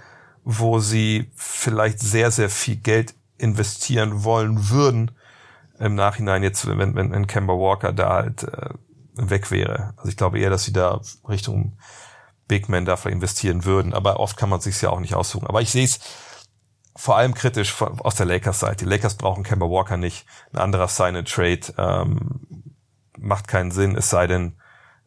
[0.45, 5.13] wo sie vielleicht sehr, sehr viel Geld investieren wollen würden
[5.79, 8.71] im Nachhinein jetzt, wenn, wenn, wenn Kemba Walker da halt äh,
[9.15, 9.95] weg wäre.
[9.97, 11.79] Also ich glaube eher, dass sie da Richtung
[12.49, 13.95] Big Men dafür investieren würden.
[13.95, 15.47] Aber oft kann man sich ja auch nicht aussuchen.
[15.47, 16.01] Aber ich sehe es
[16.95, 18.85] vor allem kritisch aus der Lakers-Seite.
[18.85, 20.27] Die Lakers brauchen Kemba Walker nicht.
[20.53, 22.77] Ein anderer Sign-and-Trade ähm,
[23.19, 24.57] macht keinen Sinn, es sei denn,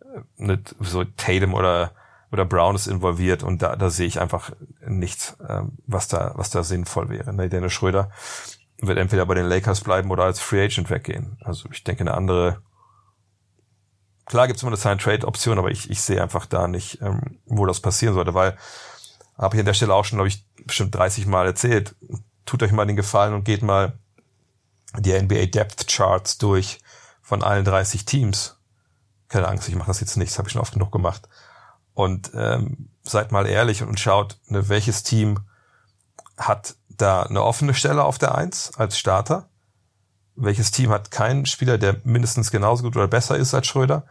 [0.01, 1.91] äh, nicht so Tatum oder
[2.31, 4.51] oder Brown ist involviert und da, da sehe ich einfach
[4.85, 7.31] nichts, ähm, was da was da sinnvoll wäre.
[7.33, 8.09] Ne, Dennis Schröder
[8.81, 11.37] wird entweder bei den Lakers bleiben oder als Free Agent weggehen.
[11.41, 12.61] Also ich denke, eine andere
[14.25, 17.65] klar gibt es immer eine Sign-Trade-Option, aber ich, ich sehe einfach da nicht, ähm, wo
[17.65, 18.57] das passieren sollte, weil
[19.37, 21.95] habe ich an der Stelle auch schon, glaube ich, bestimmt 30 Mal erzählt.
[22.45, 23.93] Tut euch mal den Gefallen und geht mal
[24.97, 26.79] die NBA Depth Charts durch
[27.21, 28.57] von allen 30 Teams.
[29.27, 31.27] Keine Angst, ich mache das jetzt nicht, das habe ich schon oft genug gemacht.
[31.93, 35.39] Und ähm, seid mal ehrlich und schaut, ne, welches Team
[36.37, 39.49] hat da eine offene Stelle auf der Eins als Starter
[40.35, 44.05] welches Team hat keinen Spieler, der mindestens genauso gut oder besser ist als Schröder?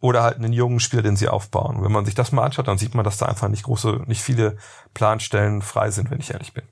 [0.00, 1.82] Oder halt einen jungen Spieler, den sie aufbauen.
[1.82, 4.20] Wenn man sich das mal anschaut, dann sieht man, dass da einfach nicht große, nicht
[4.20, 4.56] viele
[4.94, 6.64] Planstellen frei sind, wenn ich ehrlich bin.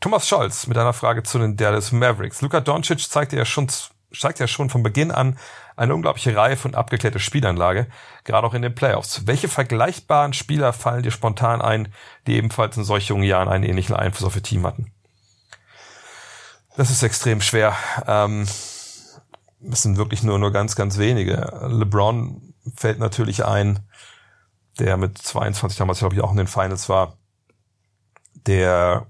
[0.00, 2.42] Thomas Scholz mit einer Frage zu den Dallas Mavericks.
[2.42, 3.68] Luka Doncic zeigte ja schon,
[4.12, 5.38] zeigt ja schon von Beginn an
[5.76, 7.86] eine unglaubliche Reihe von abgeklärter Spielanlage,
[8.24, 9.26] gerade auch in den Playoffs.
[9.26, 11.88] Welche vergleichbaren Spieler fallen dir spontan ein,
[12.26, 14.93] die ebenfalls in solch jungen Jahren einen ähnlichen Einfluss auf ihr Team hatten?
[16.76, 17.76] Das ist extrem schwer.
[18.06, 18.46] Ähm,
[19.70, 21.34] es sind wirklich nur, nur ganz, ganz wenige.
[21.68, 23.80] LeBron fällt natürlich ein,
[24.78, 27.16] der mit 22 damals, glaube ich, auch in den Finals war,
[28.46, 29.06] der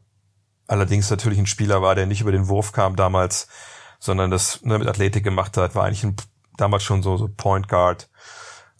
[0.66, 3.48] allerdings natürlich ein Spieler war, der nicht über den Wurf kam damals,
[3.98, 6.16] sondern das ne, mit Athletik gemacht hat, war eigentlich ein,
[6.56, 8.10] damals schon so, so Point Guard,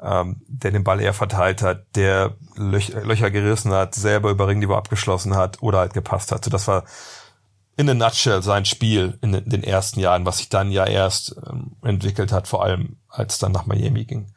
[0.01, 4.75] ähm, der den Ball eher verteilt hat, der Löch, Löcher gerissen hat, selber über Ringniveau
[4.75, 6.45] abgeschlossen hat oder halt gepasst hat.
[6.45, 6.85] So, das war
[7.77, 11.77] in a nutshell sein Spiel in den ersten Jahren, was sich dann ja erst ähm,
[11.83, 14.33] entwickelt hat, vor allem als dann nach Miami ging.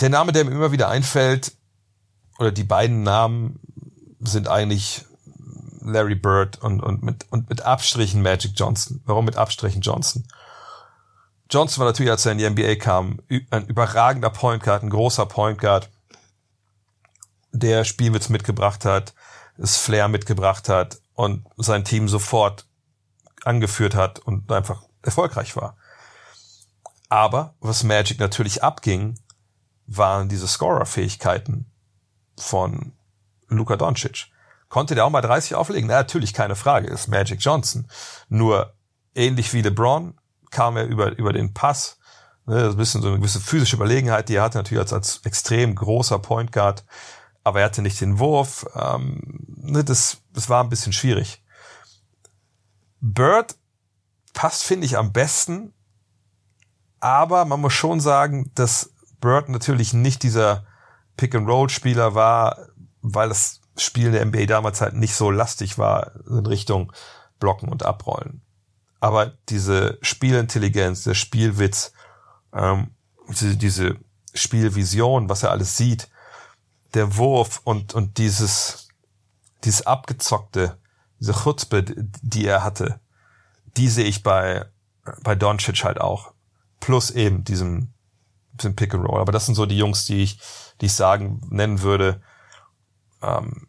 [0.00, 1.52] Der Name, der mir immer wieder einfällt,
[2.38, 3.60] oder die beiden Namen
[4.20, 5.04] sind eigentlich
[5.80, 9.02] Larry Bird und, und, mit, und mit Abstrichen Magic Johnson.
[9.04, 10.24] Warum mit Abstrichen Johnson?
[11.50, 15.26] Johnson war natürlich, als er in die NBA kam, ein überragender Point Guard, ein großer
[15.26, 15.90] Point Guard,
[17.52, 19.12] der Spielwitz mitgebracht hat,
[19.58, 22.66] das Flair mitgebracht hat, und sein Team sofort
[23.44, 25.76] angeführt hat und einfach erfolgreich war.
[27.08, 29.18] Aber was Magic natürlich abging,
[29.86, 31.70] waren diese Scorer-Fähigkeiten
[32.38, 32.92] von
[33.48, 34.28] Luka Doncic.
[34.68, 35.88] Konnte der auch mal 30 auflegen?
[35.88, 37.86] Na, natürlich, keine Frage, ist Magic Johnson.
[38.28, 38.72] Nur
[39.14, 40.18] ähnlich wie LeBron
[40.50, 41.98] kam er über, über den Pass,
[42.46, 45.74] ne, ein bisschen so eine gewisse physische Überlegenheit, die er hatte natürlich als, als extrem
[45.74, 46.84] großer Point Guard,
[47.44, 48.66] aber er hatte nicht den Wurf.
[48.74, 49.20] Ähm,
[49.56, 51.42] ne, das, das war ein bisschen schwierig.
[53.00, 53.56] Bird
[54.32, 55.72] passt, finde ich, am besten,
[57.00, 60.64] aber man muss schon sagen, dass Bird natürlich nicht dieser
[61.16, 62.68] Pick-and-Roll-Spieler war,
[63.02, 66.92] weil das Spiel der NBA damals halt nicht so lastig war in Richtung
[67.40, 68.42] Blocken und Abrollen.
[69.00, 71.92] Aber diese Spielintelligenz, der Spielwitz,
[72.52, 72.92] ähm,
[73.28, 73.96] diese, diese
[74.32, 76.08] Spielvision, was er alles sieht,
[76.94, 78.88] der Wurf und, und dieses,
[79.64, 80.78] dieses abgezockte,
[81.20, 83.00] diese Chutzpe, die er hatte,
[83.76, 84.66] die sehe ich bei,
[85.22, 86.32] bei Doncic halt auch.
[86.80, 87.92] Plus eben diesem,
[88.54, 89.20] diesem Pick and Roll.
[89.20, 90.40] Aber das sind so die Jungs, die ich,
[90.80, 92.20] die ich sagen, nennen würde.
[93.22, 93.68] Ähm,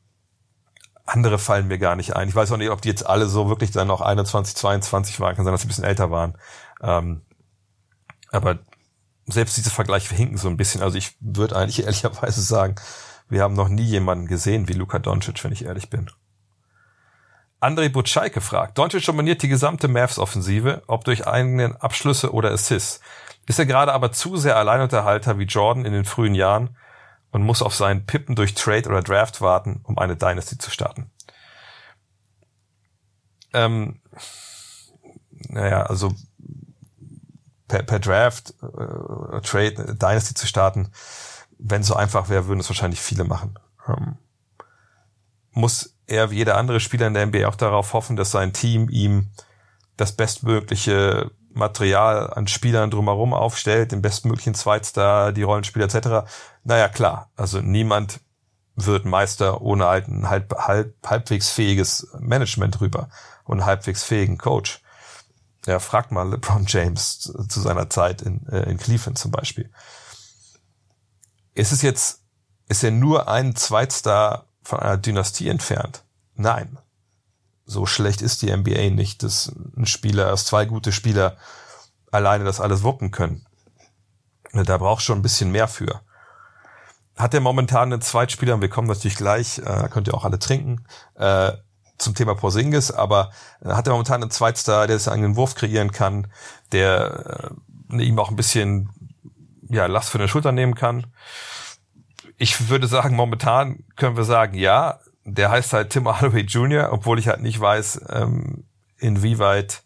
[1.05, 2.29] andere fallen mir gar nicht ein.
[2.29, 5.35] Ich weiß auch nicht, ob die jetzt alle so wirklich dann noch 21, 22 waren.
[5.35, 6.37] Kann sein, dass sie ein bisschen älter waren.
[6.81, 7.21] Ähm,
[8.31, 8.59] aber
[9.27, 10.81] selbst diese Vergleiche hinken so ein bisschen.
[10.81, 12.75] Also ich würde eigentlich ehrlicherweise sagen,
[13.29, 16.09] wir haben noch nie jemanden gesehen wie Luka Doncic, wenn ich ehrlich bin.
[17.59, 22.99] Andrei Butscheike fragt, Doncic dominiert die gesamte Mavs-Offensive, ob durch eigene Abschlüsse oder Assists.
[23.45, 26.77] Ist er gerade aber zu sehr Alleinunterhalter wie Jordan in den frühen Jahren
[27.31, 31.09] und muss auf seinen Pippen durch Trade oder Draft warten, um eine Dynasty zu starten?
[33.53, 34.01] Ähm,
[35.47, 36.13] naja, also
[37.67, 40.91] per, per Draft, äh, Trade, Dynasty zu starten,
[41.63, 43.57] wenn es so einfach wäre, würden es wahrscheinlich viele machen.
[43.87, 44.17] Ähm,
[45.51, 48.89] muss er wie jeder andere Spieler in der NBA auch darauf hoffen, dass sein Team
[48.89, 49.31] ihm
[49.95, 56.29] das bestmögliche Material an Spielern drumherum aufstellt, den bestmöglichen Zweitstar, die Rollenspieler etc.
[56.63, 58.19] Naja, klar, also niemand
[58.75, 63.09] wird Meister ohne ein halb, halb, halbwegs fähiges Management rüber
[63.45, 64.81] und halbwegs fähigen Coach.
[65.65, 69.69] Ja, fragt mal LeBron James zu seiner Zeit in, äh, in Cleveland zum Beispiel.
[71.53, 72.21] Ist es jetzt,
[72.67, 76.03] ist er nur ein Zweitstar von einer Dynastie entfernt?
[76.35, 76.77] Nein.
[77.65, 81.37] So schlecht ist die NBA nicht, dass ein Spieler, dass zwei gute Spieler
[82.11, 83.45] alleine das alles wuppen können.
[84.51, 86.01] Da braucht schon ein bisschen mehr für.
[87.15, 90.39] Hat er momentan einen Zweitspieler, und wir kommen natürlich gleich, äh, könnt ihr auch alle
[90.39, 90.85] trinken,
[91.15, 91.53] äh,
[91.97, 96.27] zum Thema Porzingis, aber äh, hat er momentan einen Zweitstar, der seinen Wurf kreieren kann,
[96.71, 97.53] der
[97.91, 98.89] äh, ihm auch ein bisschen
[99.73, 101.07] ja, Last für den Schulter nehmen kann.
[102.37, 107.19] Ich würde sagen, momentan können wir sagen, ja, der heißt halt Tim Hardaway Jr., obwohl
[107.19, 108.65] ich halt nicht weiß, ähm,
[108.97, 109.83] inwieweit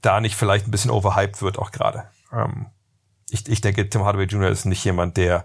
[0.00, 2.04] da nicht vielleicht ein bisschen overhyped wird auch gerade.
[2.32, 2.66] Ähm,
[3.30, 4.48] ich, ich denke, Tim Hardaway Jr.
[4.48, 5.44] ist nicht jemand, der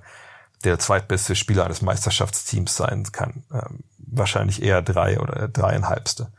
[0.64, 3.44] der zweitbeste Spieler eines Meisterschaftsteams sein kann.
[3.52, 6.32] Ähm, wahrscheinlich eher drei oder dreieinhalbste.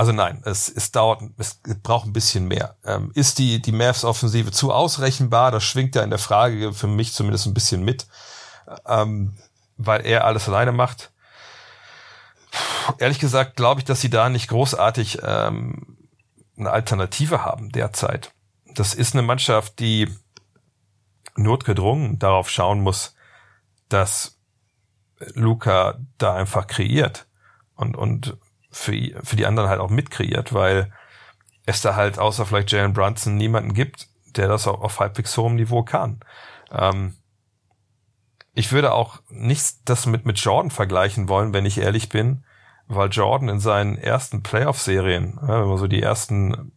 [0.00, 2.74] Also nein, es, es dauert, es braucht ein bisschen mehr.
[2.86, 5.50] Ähm, ist die, die Mavs-Offensive zu ausrechenbar?
[5.50, 8.06] Das schwingt ja in der Frage für mich zumindest ein bisschen mit,
[8.86, 9.36] ähm,
[9.76, 11.12] weil er alles alleine macht.
[12.96, 15.98] Ehrlich gesagt glaube ich, dass sie da nicht großartig ähm,
[16.56, 18.32] eine Alternative haben derzeit.
[18.74, 20.08] Das ist eine Mannschaft, die
[21.36, 23.16] notgedrungen darauf schauen muss,
[23.90, 24.38] dass
[25.34, 27.26] Luca da einfach kreiert
[27.74, 28.38] und, und
[28.70, 30.92] für, für die anderen halt auch mitkreiert, weil
[31.66, 35.56] es da halt außer vielleicht Jalen Brunson niemanden gibt, der das auch auf halbwegs hohem
[35.56, 36.20] Niveau kann.
[36.70, 37.14] Ähm,
[38.54, 42.44] ich würde auch nicht das mit, mit Jordan vergleichen wollen, wenn ich ehrlich bin,
[42.88, 46.72] weil Jordan in seinen ersten Playoff-Serien, wenn wir so die ersten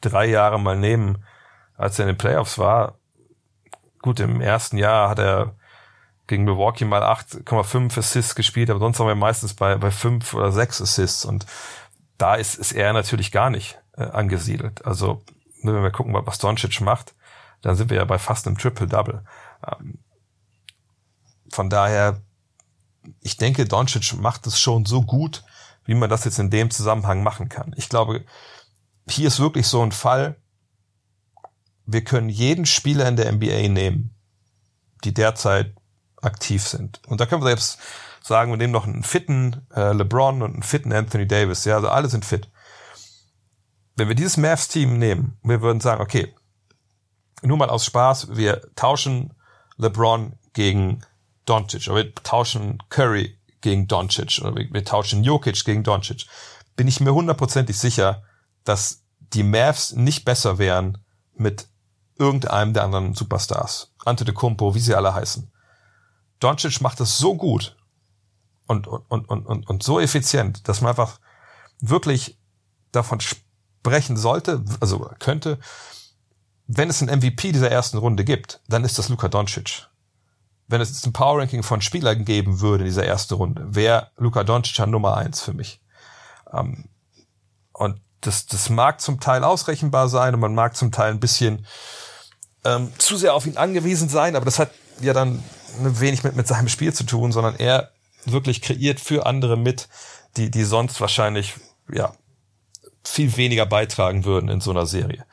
[0.00, 1.24] drei Jahre mal nehmen,
[1.76, 2.98] als er in den Playoffs war,
[4.00, 5.56] gut, im ersten Jahr hat er
[6.26, 10.52] gegen Milwaukee mal 8,5 Assists gespielt, aber sonst haben wir meistens bei, bei 5 oder
[10.52, 11.46] 6 Assists und
[12.18, 14.84] da ist, ist er natürlich gar nicht äh, angesiedelt.
[14.86, 15.22] Also,
[15.62, 17.14] wenn wir gucken, was Doncic macht,
[17.62, 19.24] dann sind wir ja bei fast einem Triple-Double.
[19.66, 19.98] Ähm,
[21.50, 22.20] von daher,
[23.20, 25.44] ich denke, Doncic macht es schon so gut,
[25.84, 27.74] wie man das jetzt in dem Zusammenhang machen kann.
[27.76, 28.24] Ich glaube,
[29.08, 30.36] hier ist wirklich so ein Fall,
[31.86, 34.14] wir können jeden Spieler in der NBA nehmen,
[35.04, 35.74] die derzeit
[36.24, 37.00] aktiv sind.
[37.06, 37.78] Und da können wir selbst
[38.22, 41.64] sagen, wir nehmen noch einen fitten äh, LeBron und einen fitten Anthony Davis.
[41.64, 42.48] Ja, also alle sind fit.
[43.96, 46.34] Wenn wir dieses Mavs-Team nehmen, wir würden sagen, okay,
[47.42, 49.34] nur mal aus Spaß, wir tauschen
[49.76, 51.04] LeBron gegen
[51.44, 56.26] Doncic oder wir tauschen Curry gegen Doncic oder wir, wir tauschen Jokic gegen Doncic,
[56.76, 58.22] bin ich mir hundertprozentig sicher,
[58.64, 60.98] dass die Mavs nicht besser wären
[61.36, 61.68] mit
[62.18, 63.92] irgendeinem der anderen Superstars.
[64.04, 65.50] Ante de Kumpo, wie sie alle heißen.
[66.40, 67.76] Doncic macht es so gut
[68.66, 71.18] und, und, und, und, und so effizient, dass man einfach
[71.80, 72.38] wirklich
[72.92, 75.58] davon sprechen sollte, also könnte,
[76.66, 79.88] wenn es ein MVP dieser ersten Runde gibt, dann ist das Luka Doncic.
[80.66, 84.10] Wenn es jetzt ein Power Ranking von Spielern geben würde in dieser ersten Runde, wäre
[84.16, 85.80] Luka Doncic an Nummer eins für mich.
[86.52, 86.88] Ähm,
[87.72, 91.66] und das, das mag zum Teil ausrechenbar sein und man mag zum Teil ein bisschen
[92.64, 94.70] ähm, zu sehr auf ihn angewiesen sein, aber das hat
[95.00, 95.42] ja dann
[95.78, 97.90] wenig mit, mit seinem Spiel zu tun, sondern er
[98.24, 99.88] wirklich kreiert für andere mit,
[100.36, 101.54] die, die sonst wahrscheinlich,
[101.92, 102.14] ja,
[103.04, 105.26] viel weniger beitragen würden in so einer Serie.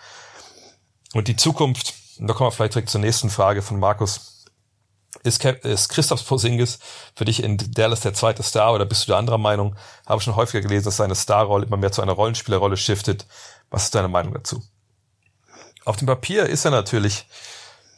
[1.14, 4.46] Und die Zukunft, da kommen wir vielleicht direkt zur nächsten Frage von Markus,
[5.24, 6.80] ist, ist Christoph Porzingis
[7.16, 9.76] für dich in Dallas der zweite Star oder bist du der anderer Meinung?
[10.06, 13.28] Habe schon häufiger gelesen, dass seine Starrolle immer mehr zu einer Rollenspielerrolle shiftet.
[13.70, 14.64] Was ist deine Meinung dazu?
[15.86, 17.26] Auf dem Papier ist er natürlich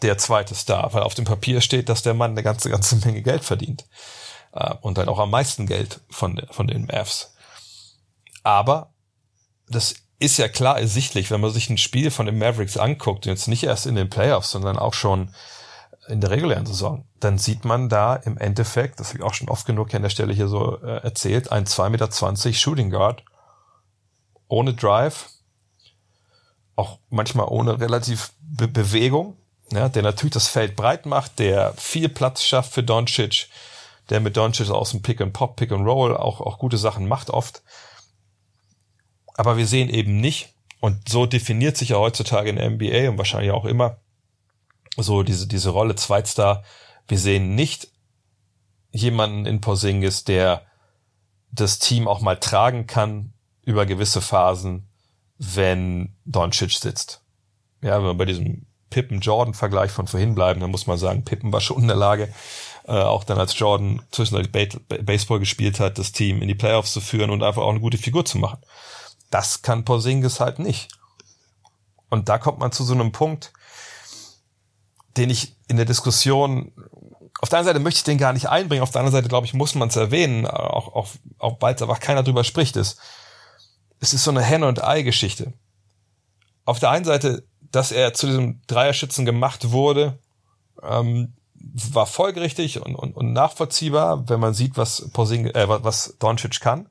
[0.04, 3.22] der zweite Star, weil auf dem Papier steht, dass der Mann eine ganze, ganze Menge
[3.22, 3.86] Geld verdient.
[4.54, 7.34] Äh, und dann auch am meisten Geld von, von den Mavs.
[8.44, 8.94] Aber
[9.68, 13.48] das ist ja klar ersichtlich, wenn man sich ein Spiel von den Mavericks anguckt, jetzt
[13.48, 15.34] nicht erst in den Playoffs, sondern auch schon
[16.08, 19.50] in der regulären Saison, dann sieht man da im Endeffekt, das habe ich auch schon
[19.50, 23.24] oft genug an der Stelle hier so äh, erzählt, ein 2,20 Meter Shooting Guard
[24.48, 25.30] ohne Drive,
[26.76, 29.38] auch manchmal ohne relativ Be Bewegung,
[29.72, 33.48] ja, der natürlich das Feld breit macht, der viel Platz schafft für Doncic,
[34.10, 37.08] der mit Doncic aus dem Pick and Pop, Pick and Roll auch, auch gute Sachen
[37.08, 37.64] macht oft.
[39.36, 40.50] Aber wir sehen eben nicht,
[40.80, 44.02] und so definiert sich ja heutzutage in der NBA und wahrscheinlich auch immer
[44.98, 46.64] so diese, diese Rolle Zweitstar.
[47.08, 47.88] Wir sehen nicht
[48.92, 50.66] jemanden in Porzingis, der
[51.52, 54.90] das Team auch mal tragen kann über gewisse Phasen,
[55.38, 57.24] wenn Doncic sitzt.
[57.82, 61.62] Ja, wenn wir bei diesem Pippen-Jordan-Vergleich von vorhin bleiben, dann muss man sagen, Pippen war
[61.62, 62.32] schon in der Lage,
[62.86, 67.02] äh, auch dann als Jordan zwischendurch Baseball gespielt hat, das Team in die Playoffs zu
[67.02, 68.60] führen und einfach auch eine gute Figur zu machen.
[69.32, 70.90] Das kann Porzingis halt nicht.
[72.10, 73.52] Und da kommt man zu so einem Punkt,
[75.18, 76.72] den ich in der Diskussion
[77.42, 79.46] auf der einen Seite möchte ich den gar nicht einbringen, auf der anderen Seite, glaube
[79.46, 82.98] ich, muss man es erwähnen, auch, auch, auch weil es einfach keiner drüber spricht, ist,
[84.00, 85.52] es ist so eine Henne- und Ei-Geschichte.
[86.64, 90.20] Auf der einen Seite, dass er zu diesem Dreierschützen gemacht wurde,
[90.82, 96.62] ähm, war folgerichtig und, und, und nachvollziehbar, wenn man sieht, was Porzing, äh, was Doncic
[96.62, 96.88] kann.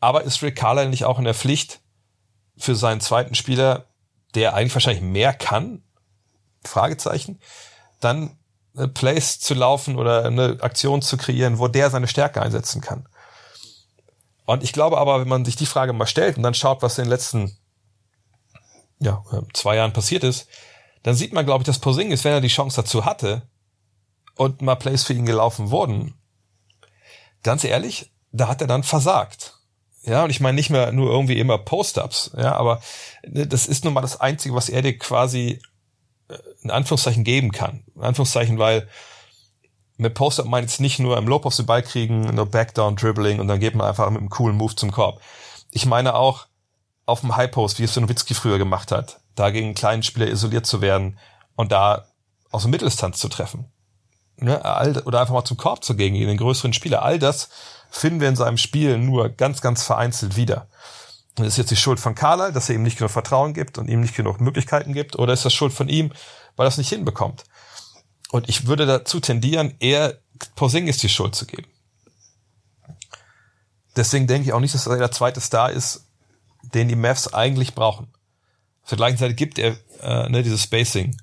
[0.00, 1.80] Aber ist Rick Carlisle nicht auch in der Pflicht
[2.56, 3.88] für seinen zweiten Spieler,
[4.34, 5.82] der eigentlich wahrscheinlich mehr kann?
[6.64, 7.38] Fragezeichen.
[8.00, 8.38] Dann
[8.76, 13.06] äh, Plays zu laufen oder eine Aktion zu kreieren, wo der seine Stärke einsetzen kann.
[14.46, 16.96] Und ich glaube aber, wenn man sich die Frage mal stellt und dann schaut, was
[16.96, 17.59] in den letzten
[19.00, 20.46] ja, äh, zwei Jahren passiert ist,
[21.02, 23.42] dann sieht man, glaube ich, dass Posingis, wenn er die Chance dazu hatte
[24.36, 26.14] und mal Plays für ihn gelaufen wurden,
[27.42, 29.56] ganz ehrlich, da hat er dann versagt.
[30.02, 32.80] Ja, und ich meine nicht mehr nur irgendwie immer Post-ups, ja, aber
[33.26, 35.60] ne, das ist nun mal das Einzige, was er dir quasi
[36.28, 37.84] äh, in Anführungszeichen geben kann.
[37.94, 38.88] In Anführungszeichen, weil
[39.98, 43.40] mit Post-up ich jetzt nicht nur im Lob auf den Ball kriegen, nur Backdown, Dribbling
[43.40, 45.20] und dann geht man einfach mit einem coolen Move zum Korb.
[45.70, 46.46] Ich meine auch
[47.10, 50.28] auf dem High Post, wie es Nowitzki früher gemacht hat, da gegen einen kleinen Spieler
[50.28, 51.18] isoliert zu werden
[51.56, 52.06] und da
[52.50, 53.70] aus der Mitteldistanz zu treffen.
[54.36, 54.58] Ne,
[55.04, 57.02] oder einfach mal zum Korb zu gehen, gegen den größeren Spieler.
[57.02, 57.50] All das
[57.90, 60.68] finden wir in seinem Spiel nur ganz, ganz vereinzelt wieder.
[61.38, 63.88] Und ist jetzt die Schuld von Carla, dass er ihm nicht genug Vertrauen gibt und
[63.88, 66.12] ihm nicht genug Möglichkeiten gibt, oder ist das Schuld von ihm,
[66.56, 67.44] weil er es nicht hinbekommt?
[68.30, 70.18] Und ich würde dazu tendieren, eher
[70.54, 71.68] Porzingis die Schuld zu geben.
[73.96, 76.06] Deswegen denke ich auch nicht, dass er der zweite Star ist,
[76.62, 78.08] den die Mavs eigentlich brauchen.
[78.90, 81.16] Der gleichen Seite gibt er äh, ne, dieses Spacing.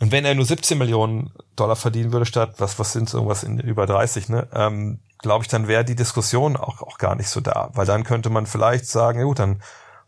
[0.00, 3.60] Und wenn er nur 17 Millionen Dollar verdienen würde, statt, was, was sind irgendwas in
[3.60, 7.40] über 30, ne, ähm, glaube ich, dann wäre die Diskussion auch, auch gar nicht so
[7.40, 7.70] da.
[7.74, 9.62] Weil dann könnte man vielleicht sagen, ja gut, dann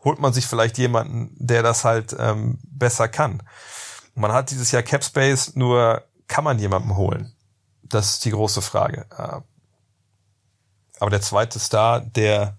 [0.05, 3.43] holt man sich vielleicht jemanden, der das halt ähm, besser kann.
[4.15, 7.33] Man hat dieses Jahr Cap Space, nur kann man jemanden holen?
[7.83, 9.07] Das ist die große Frage.
[9.17, 9.41] Äh,
[10.99, 12.57] aber der zweite Star, der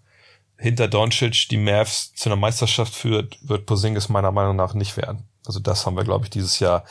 [0.57, 5.27] hinter Doncic die Mavs zu einer Meisterschaft führt, wird Posingis meiner Meinung nach nicht werden.
[5.45, 6.83] Also das haben wir, glaube ich, dieses Jahr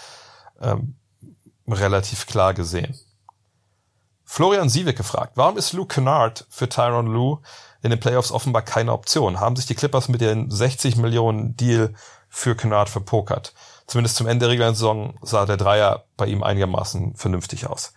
[0.60, 0.96] ähm,
[1.68, 2.96] relativ klar gesehen.
[4.24, 7.40] Florian Siebeck gefragt, warum ist Luke Kennard für Tyron Lue
[7.82, 9.40] in den Playoffs offenbar keine Option?
[9.40, 11.94] Haben sich die Clippers mit den 60 Millionen Deal
[12.28, 13.54] für Kennard verpokert?
[13.86, 17.92] Zumindest zum Ende der regulären Saison sah der Dreier bei ihm einigermaßen vernünftig aus.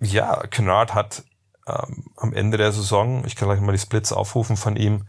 [0.00, 1.24] Ja, Kennard hat
[1.68, 5.08] ähm, am Ende der Saison, ich kann gleich mal die Splits aufrufen von ihm,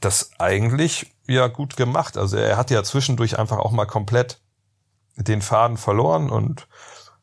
[0.00, 2.16] das eigentlich ja gut gemacht.
[2.16, 4.40] Also er hat ja zwischendurch einfach auch mal komplett
[5.16, 6.68] den Faden verloren und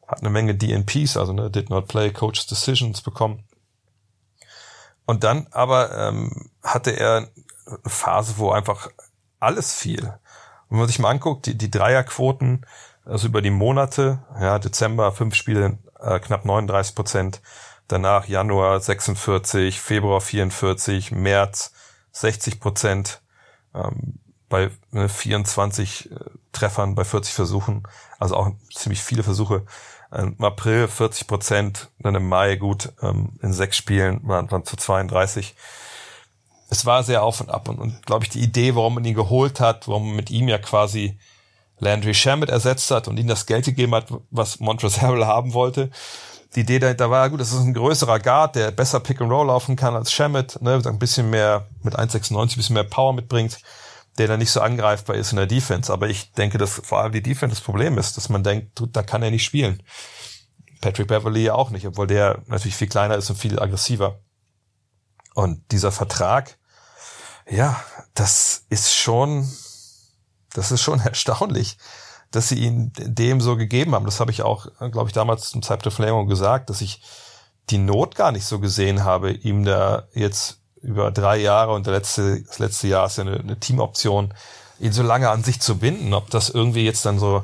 [0.08, 3.44] hat eine Menge DNPs, also ne, Did Not Play, Coach's Decisions bekommen.
[5.06, 7.30] Und dann aber ähm, hatte er
[7.66, 8.90] eine Phase, wo einfach
[9.40, 10.14] alles fiel.
[10.70, 12.66] Wenn man sich mal anguckt, die, die Dreierquoten,
[13.06, 17.42] also über die Monate, ja, Dezember fünf Spiele, äh, knapp 39 Prozent,
[17.88, 21.74] danach Januar 46, Februar 44, März
[22.12, 23.22] 60 Prozent,
[23.74, 24.20] ähm,
[24.50, 26.16] bei ne, 24 äh,
[26.52, 27.84] Treffern, bei 40 Versuchen,
[28.20, 29.66] also auch ziemlich viele Versuche.
[30.12, 34.78] Im April 40 Prozent, dann im Mai gut, ähm, in sechs Spielen waren, waren zu
[34.78, 35.56] 32.
[36.70, 39.14] Es war sehr auf und ab und, und glaube ich, die Idee, warum man ihn
[39.14, 41.20] geholt hat, warum man mit ihm ja quasi
[41.80, 45.92] Landry Shamet ersetzt hat und ihm das Geld gegeben hat, was Montrezl Harrell haben wollte.
[46.54, 49.48] Die Idee dahinter war, gut, das ist ein größerer Guard, der besser Pick and Roll
[49.48, 53.60] laufen kann als Shamet, ne, ein bisschen mehr mit 1,96 ein bisschen mehr Power mitbringt,
[54.18, 55.92] der dann nicht so angreifbar ist in der Defense.
[55.92, 59.04] Aber ich denke, dass vor allem die Defense das Problem ist, dass man denkt, da
[59.04, 59.84] kann er nicht spielen.
[60.82, 64.20] Patrick Beverly ja auch nicht, obwohl der natürlich viel kleiner ist und viel aggressiver.
[65.34, 66.58] Und dieser Vertrag,
[67.50, 69.50] ja, das ist schon,
[70.54, 71.78] das ist schon erstaunlich,
[72.36, 74.06] dass sie ihn dem so gegeben haben.
[74.06, 77.02] Das habe ich auch, glaube ich, damals zum Zeitpunkt der Verlängerung gesagt, dass ich
[77.70, 81.94] die Not gar nicht so gesehen habe, ihm da jetzt über drei Jahre und der
[81.94, 84.34] letzte, das letzte Jahr ist ja eine, eine Teamoption,
[84.80, 86.14] ihn so lange an sich zu binden.
[86.14, 87.44] Ob das irgendwie jetzt dann so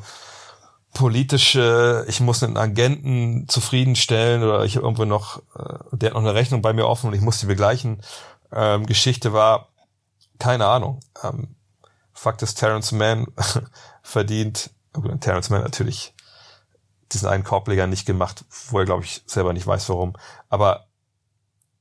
[0.93, 6.21] politische, ich muss einen Agenten zufriedenstellen oder ich habe irgendwo noch, äh, der hat noch
[6.21, 8.01] eine Rechnung bei mir offen und ich muss die begleichen,
[8.51, 9.69] ähm, Geschichte war,
[10.37, 10.99] keine Ahnung.
[11.23, 11.55] Ähm,
[12.13, 13.27] Fakt ist, Terrence Mann
[14.03, 14.69] verdient,
[15.19, 16.13] Terrence Mann natürlich
[17.11, 20.13] diesen einen Korbleger nicht gemacht, wo er, glaube ich, selber nicht weiß, warum.
[20.49, 20.87] Aber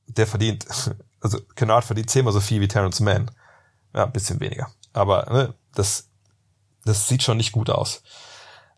[0.07, 0.65] der verdient,
[1.21, 3.31] also Kennard verdient zehnmal so viel wie Terrence Mann.
[3.93, 4.71] Ja, ein bisschen weniger.
[4.93, 6.09] Aber ne, das,
[6.85, 8.03] das sieht schon nicht gut aus.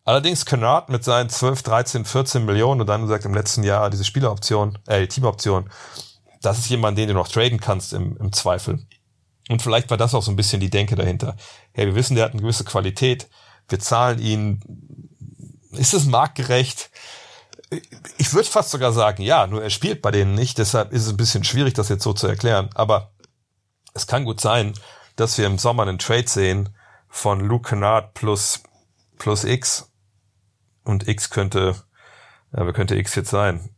[0.05, 3.89] Allerdings Kennard mit seinen 12, 13, 14 Millionen und dann du sagst im letzten Jahr
[3.89, 5.69] diese Spieleroption, äh, die Teamoption,
[6.41, 8.86] das ist jemand, den du noch traden kannst im, im Zweifel.
[9.49, 11.38] Und vielleicht war das auch so ein bisschen die Denke dahinter.
[11.71, 13.29] Hey, wir wissen, der hat eine gewisse Qualität.
[13.68, 14.59] Wir zahlen ihn.
[15.72, 16.91] Ist es marktgerecht?
[18.18, 20.57] Ich würde fast sogar sagen, ja, nur er spielt bei denen nicht.
[20.57, 22.70] Deshalb ist es ein bisschen schwierig, das jetzt so zu erklären.
[22.76, 23.11] Aber
[23.93, 24.74] es kann gut sein,
[25.16, 26.70] dass wir im Sommer einen Trade sehen
[27.09, 28.61] von Luke Kennard plus,
[29.18, 29.91] plus X.
[30.84, 31.76] Und X könnte,
[32.55, 33.70] ja, wer könnte X jetzt sein?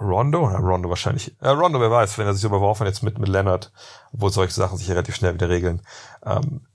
[0.00, 0.50] Rondo?
[0.50, 1.34] Ja, Rondo wahrscheinlich.
[1.40, 3.72] Äh, Rondo, wer weiß, wenn er sich überworfen jetzt mit, mit Leonard,
[4.12, 5.82] obwohl solche Sachen sich relativ schnell wieder regeln.
[6.24, 6.66] Ähm,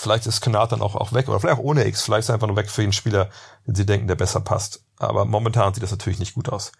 [0.00, 2.34] vielleicht ist Kennard dann auch, auch weg, oder vielleicht auch ohne X, vielleicht ist er
[2.34, 3.30] einfach nur weg für einen Spieler,
[3.66, 4.82] den sie denken, der besser passt.
[4.98, 6.72] Aber momentan sieht das natürlich nicht gut aus.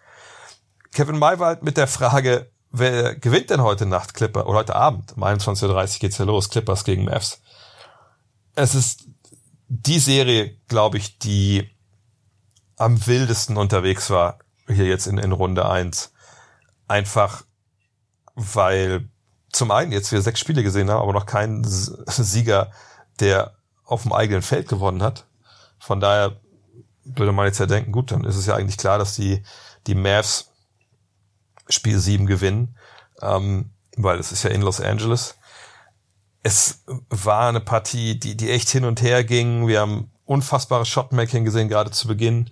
[0.91, 5.23] Kevin Maywald mit der Frage, wer gewinnt denn heute Nacht Clipper, oder heute Abend, um
[5.23, 7.41] 21.30 Uhr geht's ja los, Clippers gegen Mavs.
[8.55, 9.05] Es ist
[9.67, 11.69] die Serie, glaube ich, die
[12.77, 14.39] am wildesten unterwegs war
[14.73, 16.13] hier jetzt in, in Runde eins
[16.87, 17.43] Einfach,
[18.33, 19.09] weil
[19.51, 22.71] zum einen jetzt wir sechs Spiele gesehen haben, aber noch keinen Sieger,
[23.19, 23.55] der
[23.85, 25.25] auf dem eigenen Feld gewonnen hat.
[25.79, 26.39] Von daher
[27.03, 29.43] würde man jetzt ja denken, gut, dann ist es ja eigentlich klar, dass die,
[29.87, 30.51] die Mavs
[31.69, 32.77] Spiel 7 gewinnen,
[33.21, 35.35] ähm, weil es ist ja in Los Angeles.
[36.41, 39.67] Es war eine Partie, die, die echt hin und her ging.
[39.67, 42.49] Wir haben unfassbares Shotmaking gesehen, gerade zu Beginn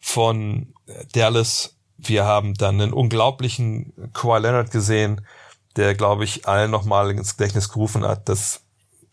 [0.00, 0.74] von
[1.12, 1.76] Dallas.
[1.96, 5.26] Wir haben dann einen unglaublichen Kawhi Leonard gesehen,
[5.76, 8.63] der, glaube ich, allen nochmal ins Gedächtnis gerufen hat, dass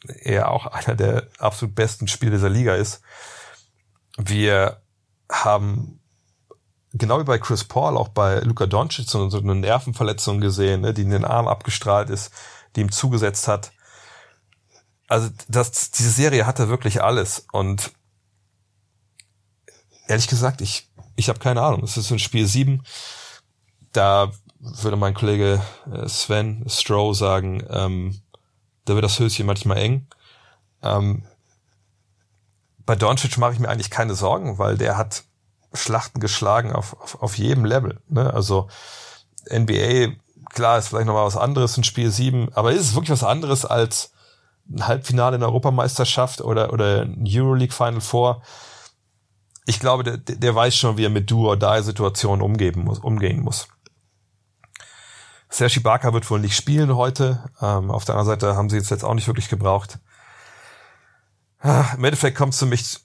[0.07, 3.01] er auch einer der absolut besten Spieler dieser Liga ist.
[4.17, 4.81] Wir
[5.31, 6.01] haben
[6.93, 11.03] genau wie bei Chris Paul auch bei Luka Doncic so eine Nervenverletzung gesehen, ne, die
[11.03, 12.31] in den Arm abgestrahlt ist,
[12.75, 13.71] die ihm zugesetzt hat.
[15.07, 17.91] Also das, diese Serie hatte wirklich alles und
[20.07, 21.83] ehrlich gesagt, ich, ich habe keine Ahnung.
[21.83, 22.83] Es ist ein Spiel 7.
[23.91, 28.21] Da würde mein Kollege äh, Sven Stroh sagen, ähm,
[28.91, 30.07] da wird das Höschen manchmal eng.
[30.83, 31.23] Ähm,
[32.85, 35.23] bei Doncic mache ich mir eigentlich keine Sorgen, weil der hat
[35.73, 37.99] Schlachten geschlagen auf, auf, auf jedem Level.
[38.09, 38.33] Ne?
[38.33, 38.67] Also
[39.49, 40.13] NBA,
[40.53, 43.65] klar, ist vielleicht nochmal was anderes in Spiel 7, aber ist es wirklich was anderes
[43.65, 44.11] als
[44.69, 48.41] ein Halbfinale in der Europameisterschaft oder, oder ein Euroleague Final Four?
[49.65, 51.31] ich glaube, der, der weiß schon, wie er mit
[52.83, 52.99] muss.
[52.99, 53.67] Umgehen muss.
[55.51, 57.51] Sergi Barker wird wohl nicht spielen heute.
[57.61, 59.99] Ähm, auf der anderen Seite haben sie es jetzt auch nicht wirklich gebraucht.
[61.59, 62.99] Ah, Im Endeffekt kommt es für mich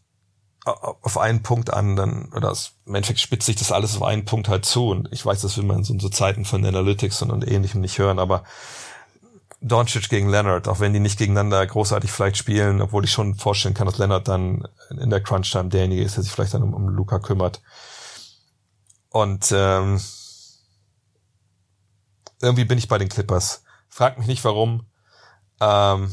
[0.65, 2.53] auf einen Punkt an, dann, oder
[2.87, 4.89] im Endeffekt spitzt sich das alles auf einen Punkt halt zu.
[4.89, 7.81] Und ich weiß, das will man in so, so Zeiten von Analytics und, und ähnlichem
[7.81, 8.45] nicht hören, aber
[9.61, 13.75] Doncic gegen Leonard, auch wenn die nicht gegeneinander großartig vielleicht spielen, obwohl ich schon vorstellen
[13.75, 16.89] kann, dass Leonard dann in der Crunch-Time derjenige ist, der sich vielleicht dann um, um
[16.89, 17.63] Luca kümmert.
[19.11, 20.01] Und ähm,
[22.41, 23.65] irgendwie bin ich bei den Clippers.
[23.89, 24.87] Frag mich nicht warum.
[25.61, 26.13] Ähm,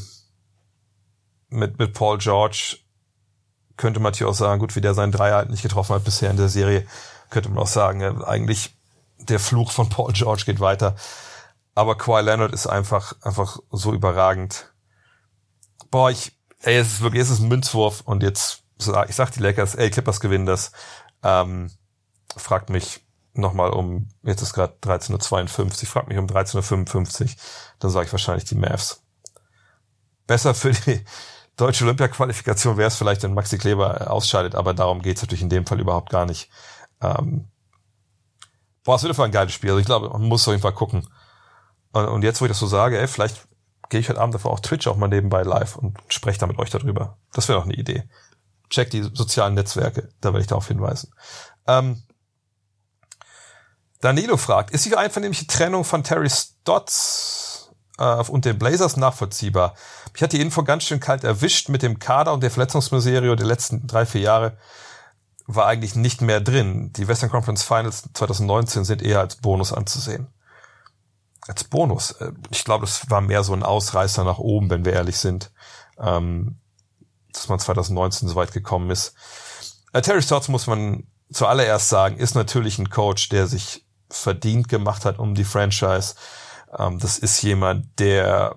[1.48, 2.78] mit, mit Paul George
[3.76, 6.30] könnte man natürlich auch sagen, gut, wie der seinen Dreier halt nicht getroffen hat bisher
[6.30, 6.86] in der Serie,
[7.30, 8.76] könnte man auch sagen, eigentlich
[9.18, 10.96] der Fluch von Paul George geht weiter.
[11.74, 14.72] Aber Kawhi Leonard ist einfach, einfach so überragend.
[15.90, 19.40] Boah, ich, ey, es ist wirklich, es ist ein Münzwurf und jetzt, ich sag die
[19.40, 20.72] Lakers, ey, Clippers gewinnen das.
[21.22, 21.70] Ähm,
[22.36, 23.03] fragt mich
[23.34, 27.28] nochmal um, jetzt ist gerade 13.52 Uhr, fragt mich um 13.55 Uhr,
[27.80, 29.02] dann sage ich wahrscheinlich die Mavs.
[30.26, 31.04] Besser für die
[31.56, 35.66] deutsche Olympia-Qualifikation wäre es vielleicht, wenn Maxi Kleber ausscheidet, aber darum geht's natürlich in dem
[35.66, 36.50] Fall überhaupt gar nicht.
[37.00, 37.48] Ähm,
[38.84, 39.70] boah, es wird einfach ein geiles Spiel.
[39.70, 41.08] Also ich glaube, man muss auf jeden Fall gucken.
[41.92, 43.46] Und jetzt, wo ich das so sage, ey, vielleicht
[43.88, 46.58] gehe ich heute Abend dafür auch Twitch auch mal nebenbei live und spreche da mit
[46.58, 47.18] euch darüber.
[47.32, 48.08] Das wäre auch eine Idee.
[48.70, 51.12] Check die sozialen Netzwerke, da werde ich darauf hinweisen.
[51.66, 52.02] Ähm,
[54.04, 59.74] Danilo fragt, ist die einvernehmliche Trennung von Terry Stotts äh, und den Blazers nachvollziehbar?
[60.14, 63.46] Ich hatte die Info ganz schön kalt erwischt mit dem Kader und der Verletzungsmiserie der
[63.46, 64.58] letzten drei, vier Jahre
[65.46, 66.92] war eigentlich nicht mehr drin.
[66.92, 70.28] Die Western Conference Finals 2019 sind eher als Bonus anzusehen
[71.46, 72.12] als Bonus.
[72.12, 75.50] Äh, ich glaube, das war mehr so ein Ausreißer nach oben, wenn wir ehrlich sind,
[75.98, 76.60] ähm,
[77.32, 79.14] dass man 2019 so weit gekommen ist.
[79.92, 85.04] Äh, Terry Stotts muss man zuallererst sagen, ist natürlich ein Coach, der sich verdient gemacht
[85.04, 86.14] hat um die Franchise.
[86.76, 88.56] Ähm, das ist jemand, der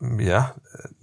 [0.00, 0.54] ja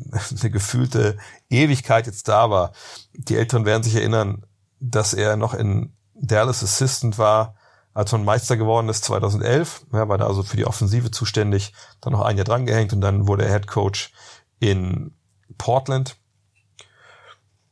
[0.42, 1.18] eine gefühlte
[1.50, 2.74] Ewigkeit jetzt da war.
[3.14, 4.46] Die Älteren werden sich erinnern,
[4.80, 7.56] dass er noch in Dallas Assistant war,
[7.94, 9.86] als man Meister geworden ist 2011.
[9.94, 13.28] Ja, war da also für die Offensive zuständig, dann noch ein Jahr drangehängt und dann
[13.28, 14.14] wurde er Head Coach
[14.60, 15.16] in
[15.58, 16.18] Portland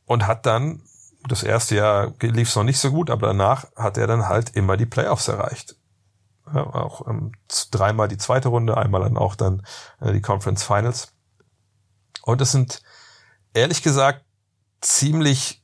[0.04, 0.82] und hat dann
[1.26, 4.50] das erste Jahr lief es noch nicht so gut, aber danach hat er dann halt
[4.50, 5.76] immer die Playoffs erreicht.
[6.54, 7.32] Ja, auch ähm,
[7.70, 9.62] dreimal die zweite Runde, einmal dann auch dann
[10.00, 11.12] äh, die Conference Finals.
[12.22, 12.82] Und es sind
[13.52, 14.24] ehrlich gesagt
[14.80, 15.62] ziemlich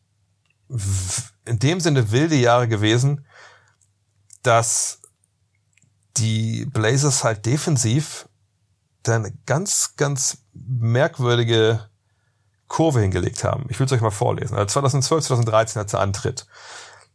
[1.47, 3.27] in dem Sinne wilde Jahre gewesen,
[4.43, 5.01] dass
[6.17, 8.29] die Blazers halt defensiv
[9.03, 11.89] dann ganz, ganz merkwürdige
[12.75, 13.67] Kurve hingelegt haben.
[13.69, 14.57] Ich will es euch mal vorlesen.
[14.57, 16.49] Also 2012, 2013 hat sie Antritt.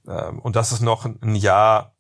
[0.07, 1.95] Ähm, und das ist noch ein Jahr,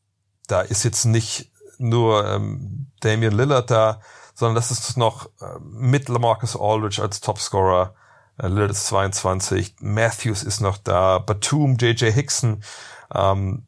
[0.47, 3.99] da ist jetzt nicht nur ähm, Damian Lillard da,
[4.33, 7.95] sondern das ist noch äh, mit Lamarcus Aldridge als Topscorer.
[8.37, 12.63] Äh, Lillard ist 22, Matthews ist noch da, Batum, JJ Hickson,
[13.13, 13.67] ähm,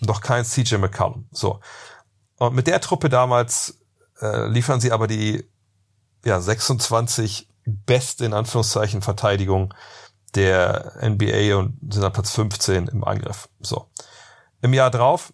[0.00, 1.26] noch kein CJ McCollum.
[1.32, 1.60] So.
[2.36, 3.78] Und mit der Truppe damals
[4.20, 5.48] äh, liefern sie aber die
[6.22, 9.74] ja, 26 beste, in Anführungszeichen, Verteidigung
[10.34, 13.48] der NBA und sind an Platz 15 im Angriff.
[13.60, 13.88] So.
[14.62, 15.32] Im Jahr drauf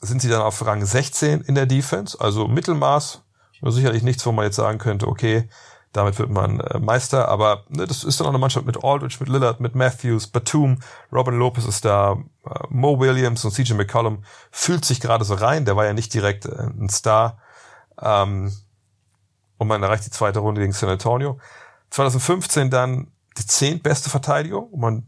[0.00, 3.22] sind sie dann auf Rang 16 in der Defense, also Mittelmaß.
[3.64, 5.48] Sicherlich nichts, wo man jetzt sagen könnte, okay,
[5.92, 9.18] damit wird man äh, Meister, aber ne, das ist dann auch eine Mannschaft mit Aldridge,
[9.20, 10.80] mit Lillard, mit Matthews, Batum,
[11.12, 15.64] Robin Lopez ist da, äh, Mo Williams und CJ McCollum fühlt sich gerade so rein,
[15.64, 17.38] der war ja nicht direkt äh, ein Star.
[18.00, 18.52] Ähm,
[19.62, 21.38] und man erreicht die zweite Runde gegen San Antonio.
[21.90, 23.06] 2015 dann
[23.38, 24.64] die zehntbeste Verteidigung.
[24.64, 25.06] Und man,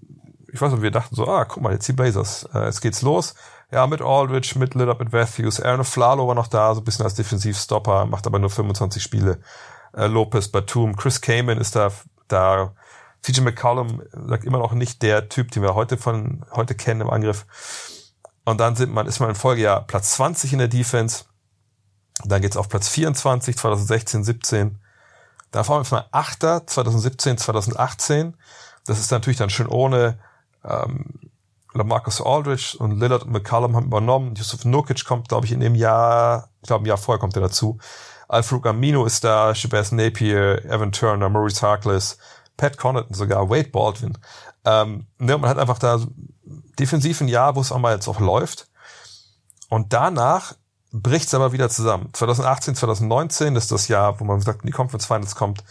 [0.53, 2.49] ich weiß nicht, wir dachten so, ah, guck mal, jetzt die Blazers.
[2.55, 3.35] Äh, jetzt geht's los.
[3.73, 5.61] Ja, mit Aldridge, mit Lillard, mit Matthews.
[5.61, 9.41] Aaron Flalo war noch da, so ein bisschen als Defensivstopper, macht aber nur 25 Spiele.
[9.93, 11.91] Äh, Lopez, Batum, Chris Kamen ist da,
[12.29, 12.73] da.
[13.23, 17.11] CJ McCollum sagt immer noch nicht der Typ, den wir heute von, heute kennen im
[17.11, 17.47] Angriff.
[18.45, 21.25] Und dann sind man, ist man im Folgejahr Platz 20 in der Defense.
[22.23, 24.79] Dann geht's auf Platz 24, 2016, 17.
[25.51, 28.37] Da fahren wir mal Achter, 2017, 2018.
[28.87, 30.19] Das ist natürlich dann schön ohne
[30.65, 31.31] ähm,
[31.75, 34.35] Lamarcus Aldridge und Lillard und McCallum haben übernommen.
[34.37, 37.43] Yusuf Nurkic kommt, glaube ich, in dem Jahr, ich glaube, ein Jahr vorher kommt er
[37.43, 37.79] dazu.
[38.29, 42.19] Alfred Amino ist da, Shabazz Napier, Evan Turner, Maurice Harkless,
[42.57, 44.17] Pat Connaughton sogar, Wade Baldwin.
[44.65, 46.01] Ähm, ne, man hat einfach da
[46.79, 48.69] defensiv ein Jahr, wo es auch mal jetzt auch läuft.
[49.69, 50.55] Und danach
[50.95, 52.09] bricht es aber wieder zusammen.
[52.13, 55.65] 2018, 2019 ist das Jahr, wo man sagt, in die Conference Finals kommt,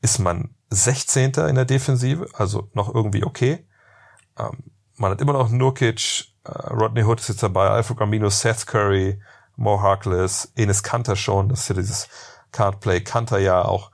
[0.00, 1.32] ist man 16.
[1.48, 3.66] in der Defensive, also noch irgendwie okay.
[4.38, 8.66] Ähm, man hat immer noch Nurkic, äh, Rodney Hood ist jetzt dabei, Alfred Gambino, Seth
[8.66, 9.20] Curry,
[9.56, 12.08] Mo Harkless, Enes Kanter schon, das ist ja dieses
[12.50, 13.90] Cardplay Kanter ja auch.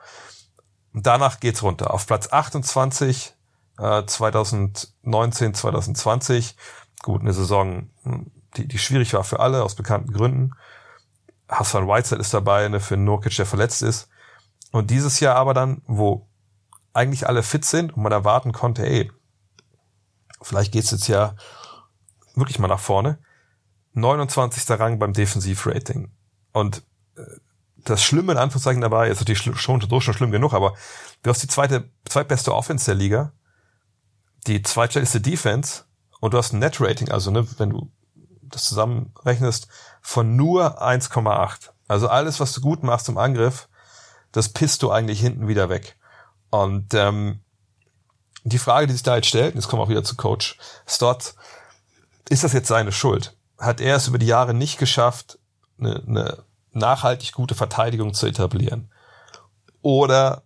[0.92, 3.34] Danach geht's runter auf Platz 28,
[3.78, 6.56] äh, 2019, 2020.
[7.02, 10.52] Gut, eine Saison, hm, die, die schwierig war für alle aus bekannten Gründen.
[11.48, 14.08] Hassan Whiteside ist dabei, ne, für Nurkic, der verletzt ist.
[14.72, 16.28] Und dieses Jahr aber dann, wo
[16.92, 19.10] eigentlich alle fit sind und man erwarten konnte, ey,
[20.42, 21.34] vielleicht geht's jetzt ja
[22.34, 23.18] wirklich mal nach vorne.
[23.94, 24.68] 29.
[24.78, 26.12] Rang beim Defensivrating.
[26.52, 26.82] Und
[27.16, 27.22] äh,
[27.76, 30.74] das Schlimme in Anführungszeichen dabei ist natürlich schon, schon, schon schlimm genug, aber
[31.22, 33.32] du hast die zweite, zweitbeste Offense der Liga,
[34.46, 35.84] die zweitstärkste Defense
[36.20, 37.90] und du hast ein Net-Rating, also ne, wenn du
[38.50, 39.68] das zusammenrechnest,
[40.00, 41.70] von nur 1,8.
[41.88, 43.68] Also alles, was du gut machst im Angriff,
[44.32, 45.96] das pisst du eigentlich hinten wieder weg.
[46.50, 47.40] Und ähm,
[48.44, 51.34] die Frage, die sich da jetzt stellt, jetzt kommen wir auch wieder zu Coach Stott,
[52.28, 53.36] ist das jetzt seine Schuld?
[53.58, 55.38] Hat er es über die Jahre nicht geschafft,
[55.78, 58.90] eine, eine nachhaltig gute Verteidigung zu etablieren?
[59.82, 60.44] Oder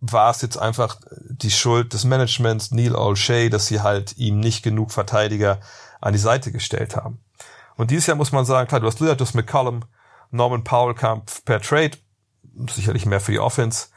[0.00, 4.62] war es jetzt einfach die Schuld des Managements, Neil O'Shea, dass sie halt ihm nicht
[4.62, 5.60] genug Verteidiger
[6.00, 7.20] an die Seite gestellt haben.
[7.76, 9.84] Und dieses Jahr muss man sagen, klar, du hast Lillard, du hast McCollum,
[10.30, 11.96] Norman Powell kam per Trade,
[12.70, 13.88] sicherlich mehr für die Offense.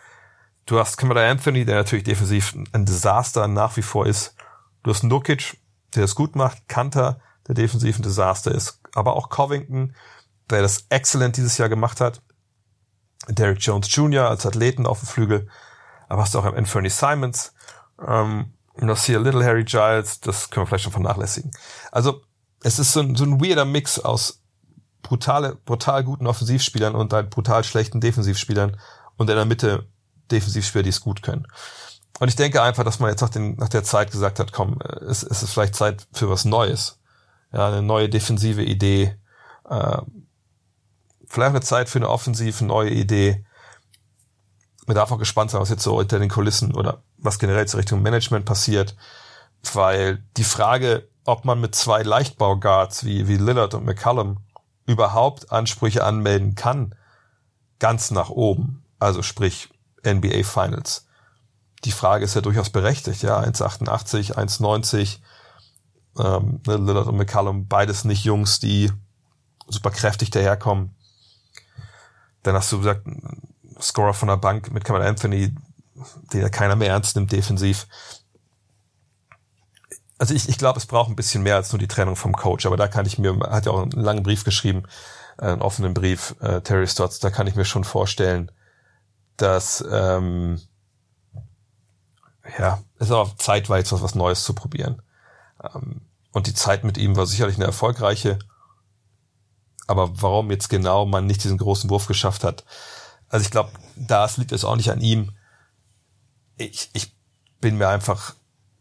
[0.65, 4.35] Du hast Kamala Anthony, der natürlich defensiv ein Desaster nach wie vor ist.
[4.83, 5.57] Du hast Nukic,
[5.95, 9.95] der es gut macht, Kanter, der defensiv ein Desaster ist, aber auch Covington,
[10.49, 12.21] der das excellent dieses Jahr gemacht hat.
[13.27, 14.29] Derek Jones Jr.
[14.29, 15.49] als Athleten auf dem Flügel,
[16.07, 17.53] aber hast auch Anthony Simons.
[18.05, 21.51] Ähm, und das hier Little Harry Giles, das können wir vielleicht schon vernachlässigen.
[21.91, 22.22] Also
[22.63, 24.41] es ist so ein, so ein weirder Mix aus
[25.01, 28.78] brutale, brutal guten Offensivspielern und halt brutal schlechten Defensivspielern
[29.17, 29.88] und in der Mitte
[30.32, 31.47] Defensivspieler, die es gut können.
[32.19, 34.80] Und ich denke einfach, dass man jetzt nach, den, nach der Zeit gesagt hat, komm,
[34.82, 36.99] es, es ist vielleicht Zeit für was Neues.
[37.51, 39.17] Ja, eine neue defensive Idee.
[39.67, 40.01] Äh,
[41.28, 43.43] vielleicht eine Zeit für eine offensive neue Idee.
[44.86, 47.80] Man darf auch gespannt sein, was jetzt so hinter den Kulissen oder was generell zur
[47.80, 48.95] Richtung Management passiert.
[49.74, 54.39] weil die Frage, ob man mit zwei Leichtbauguards wie, wie Lillard und McCallum
[54.88, 56.95] überhaupt Ansprüche anmelden kann,
[57.80, 59.69] ganz nach oben, also sprich
[60.03, 61.05] NBA Finals.
[61.84, 65.19] Die Frage ist ja durchaus berechtigt, ja, 1,88, 1,90,
[66.17, 68.91] ähm, ne, Lillard und McCallum, beides nicht Jungs, die
[69.67, 70.95] super kräftig daherkommen.
[72.43, 73.07] Dann hast du gesagt,
[73.80, 75.55] Scorer von der Bank mit Cameron Anthony,
[76.33, 77.87] den ja keiner mehr ernst nimmt defensiv.
[80.17, 82.65] Also ich, ich glaube, es braucht ein bisschen mehr als nur die Trennung vom Coach,
[82.65, 84.83] aber da kann ich mir, hat ja auch einen langen Brief geschrieben,
[85.39, 88.51] äh, einen offenen Brief, äh, Terry Stotts, da kann ich mir schon vorstellen,
[89.37, 90.61] dass ähm,
[92.57, 95.01] ja, es ist auch Zeit war jetzt was, was Neues zu probieren.
[95.73, 98.39] Ähm, und die Zeit mit ihm war sicherlich eine erfolgreiche.
[99.87, 102.63] Aber warum jetzt genau man nicht diesen großen Wurf geschafft hat,
[103.27, 105.31] also ich glaube, das liegt es auch nicht an ihm.
[106.66, 107.16] Ich, ich
[107.59, 108.36] bin mir einfach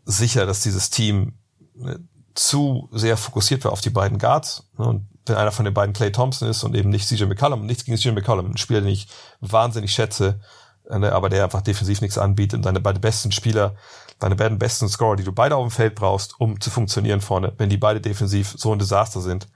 [0.05, 1.35] sicher, dass dieses Team
[1.75, 2.01] ne,
[2.35, 4.69] zu sehr fokussiert war auf die beiden Guards.
[4.79, 7.67] Ne, und wenn einer von den beiden Clay Thompson ist und eben nicht CJ McCollum,
[7.67, 9.09] nichts gegen CJ McCollum, ein Spieler, den ich
[9.41, 10.41] wahnsinnig schätze,
[10.89, 13.77] ne, aber der einfach defensiv nichts anbietet und deine beiden besten Spieler,
[14.19, 17.53] deine beiden besten Scorer, die du beide auf dem Feld brauchst, um zu funktionieren vorne,
[17.59, 19.49] wenn die beide defensiv so ein Desaster sind,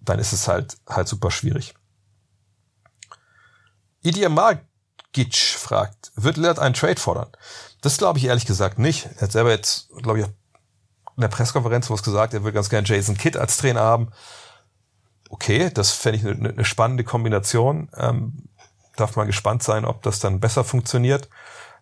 [0.00, 1.74] dann ist es halt, halt super schwierig.
[4.02, 4.28] Idia
[5.16, 7.28] Magic fragt, wird Lillard einen Trade fordern?
[7.80, 9.08] Das glaube ich ehrlich gesagt nicht.
[9.16, 12.86] Er hat selber jetzt, glaube ich, in der Pressekonferenz was gesagt, er will ganz gerne
[12.86, 14.10] Jason Kidd als Trainer haben.
[15.30, 17.88] Okay, das fände ich eine, eine spannende Kombination.
[17.96, 18.48] Ähm,
[18.96, 21.28] darf man gespannt sein, ob das dann besser funktioniert.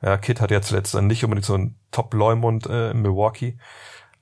[0.03, 3.59] Ja, Kidd hat ja zuletzt dann nicht unbedingt so einen Top-Leumund äh, in Milwaukee.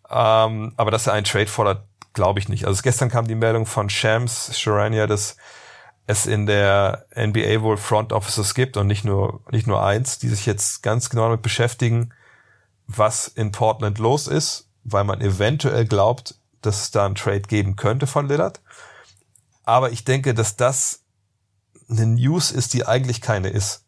[0.08, 2.66] Ähm, aber dass er einen Trade fordert, glaube ich nicht.
[2.66, 5.36] Also gestern kam die Meldung von Shams Sharania, dass
[6.06, 10.28] es in der NBA wohl Front Offices gibt und nicht nur, nicht nur eins, die
[10.28, 12.12] sich jetzt ganz genau damit beschäftigen,
[12.86, 17.76] was in Portland los ist, weil man eventuell glaubt, dass es da einen Trade geben
[17.76, 18.60] könnte von Lillard.
[19.64, 21.04] Aber ich denke, dass das
[21.88, 23.84] eine News ist, die eigentlich keine ist.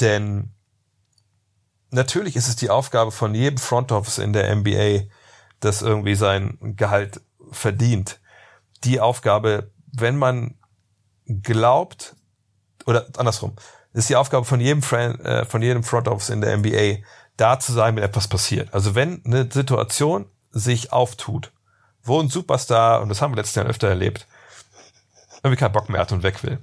[0.00, 0.50] Denn
[1.90, 5.04] natürlich ist es die Aufgabe von jedem Front Office in der NBA,
[5.60, 7.20] das irgendwie sein Gehalt
[7.50, 8.20] verdient.
[8.84, 10.58] Die Aufgabe, wenn man
[11.26, 12.14] glaubt,
[12.86, 13.56] oder andersrum,
[13.92, 17.02] ist die Aufgabe von jedem, äh, von jedem Front Office in der NBA,
[17.36, 18.72] da zu sein, wenn etwas passiert.
[18.74, 21.52] Also wenn eine Situation sich auftut,
[22.02, 24.26] wo ein Superstar, und das haben wir letztes Jahr öfter erlebt,
[25.42, 26.58] irgendwie keinen Bock mehr hat und weg will.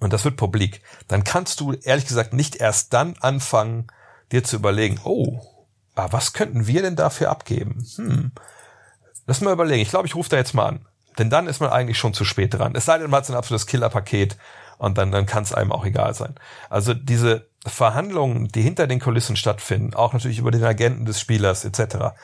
[0.00, 0.82] Und das wird publik.
[1.08, 3.86] Dann kannst du ehrlich gesagt nicht erst dann anfangen,
[4.32, 5.40] dir zu überlegen, oh,
[5.94, 7.86] ah, was könnten wir denn dafür abgeben?
[7.96, 8.32] Hm.
[9.26, 9.80] Lass mal überlegen.
[9.80, 10.86] Ich glaube, ich rufe da jetzt mal an.
[11.18, 12.74] Denn dann ist man eigentlich schon zu spät dran.
[12.74, 14.36] Es sei denn, man hat ein absolutes Killerpaket
[14.78, 16.34] und dann, dann kann es einem auch egal sein.
[16.68, 21.64] Also diese Verhandlungen, die hinter den Kulissen stattfinden, auch natürlich über den Agenten des Spielers
[21.64, 22.14] etc.,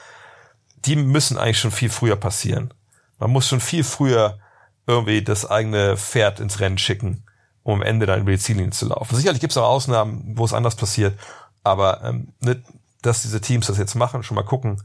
[0.85, 2.73] die müssen eigentlich schon viel früher passieren.
[3.19, 4.39] Man muss schon viel früher
[4.87, 7.25] irgendwie das eigene Pferd ins Rennen schicken,
[7.63, 9.15] um am Ende dann über die Ziellinie zu laufen.
[9.15, 11.19] Sicherlich gibt es auch Ausnahmen, wo es anders passiert,
[11.63, 12.61] aber ähm, nicht,
[13.03, 14.83] dass diese Teams das jetzt machen, schon mal gucken,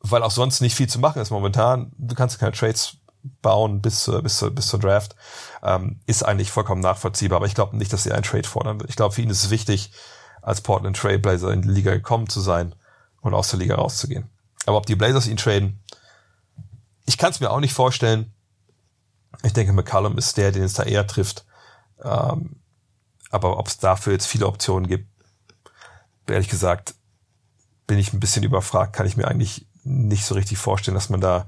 [0.00, 1.92] weil auch sonst nicht viel zu machen ist momentan.
[1.98, 2.96] Du kannst keine Trades
[3.42, 5.14] bauen bis, bis, bis zur Draft,
[5.62, 7.36] ähm, ist eigentlich vollkommen nachvollziehbar.
[7.36, 8.82] Aber ich glaube nicht, dass sie einen Trade fordern.
[8.88, 9.92] Ich glaube, für ihn ist es wichtig,
[10.42, 12.74] als Portland Trailblazer in die Liga gekommen zu sein
[13.20, 14.30] und aus der Liga rauszugehen.
[14.66, 15.82] Aber ob die Blazers ihn traden,
[17.04, 18.32] ich kann es mir auch nicht vorstellen.
[19.42, 21.44] Ich denke, McCallum ist der, den es da eher trifft.
[22.02, 22.60] Ähm,
[23.30, 25.08] aber ob es dafür jetzt viele Optionen gibt,
[26.26, 26.94] ehrlich gesagt,
[27.86, 31.20] bin ich ein bisschen überfragt, kann ich mir eigentlich nicht so richtig vorstellen, dass man
[31.20, 31.46] da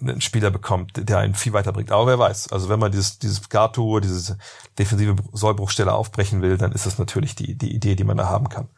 [0.00, 1.90] einen Spieler bekommt, der einen viel weiterbringt.
[1.90, 2.52] Aber wer weiß.
[2.52, 4.38] Also wenn man dieses, dieses Gato, diese
[4.78, 8.48] defensive Sollbruchstelle aufbrechen will, dann ist das natürlich die, die Idee, die man da haben
[8.48, 8.68] kann.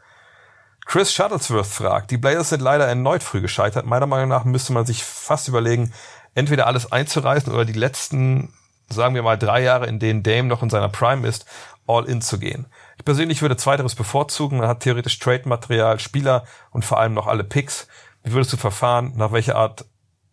[0.87, 3.85] Chris Shuttlesworth fragt, die Blazers sind leider erneut früh gescheitert.
[3.85, 5.93] Meiner Meinung nach müsste man sich fast überlegen,
[6.35, 8.55] entweder alles einzureißen oder die letzten,
[8.89, 11.45] sagen wir mal, drei Jahre, in denen Dame noch in seiner Prime ist,
[11.87, 12.67] all in zu gehen.
[12.97, 14.59] Ich persönlich würde zweiteres bevorzugen.
[14.59, 17.87] Man hat theoretisch Trade-Material, Spieler und vor allem noch alle Picks.
[18.23, 19.13] Wie würdest du verfahren?
[19.17, 19.87] Nach welcher Art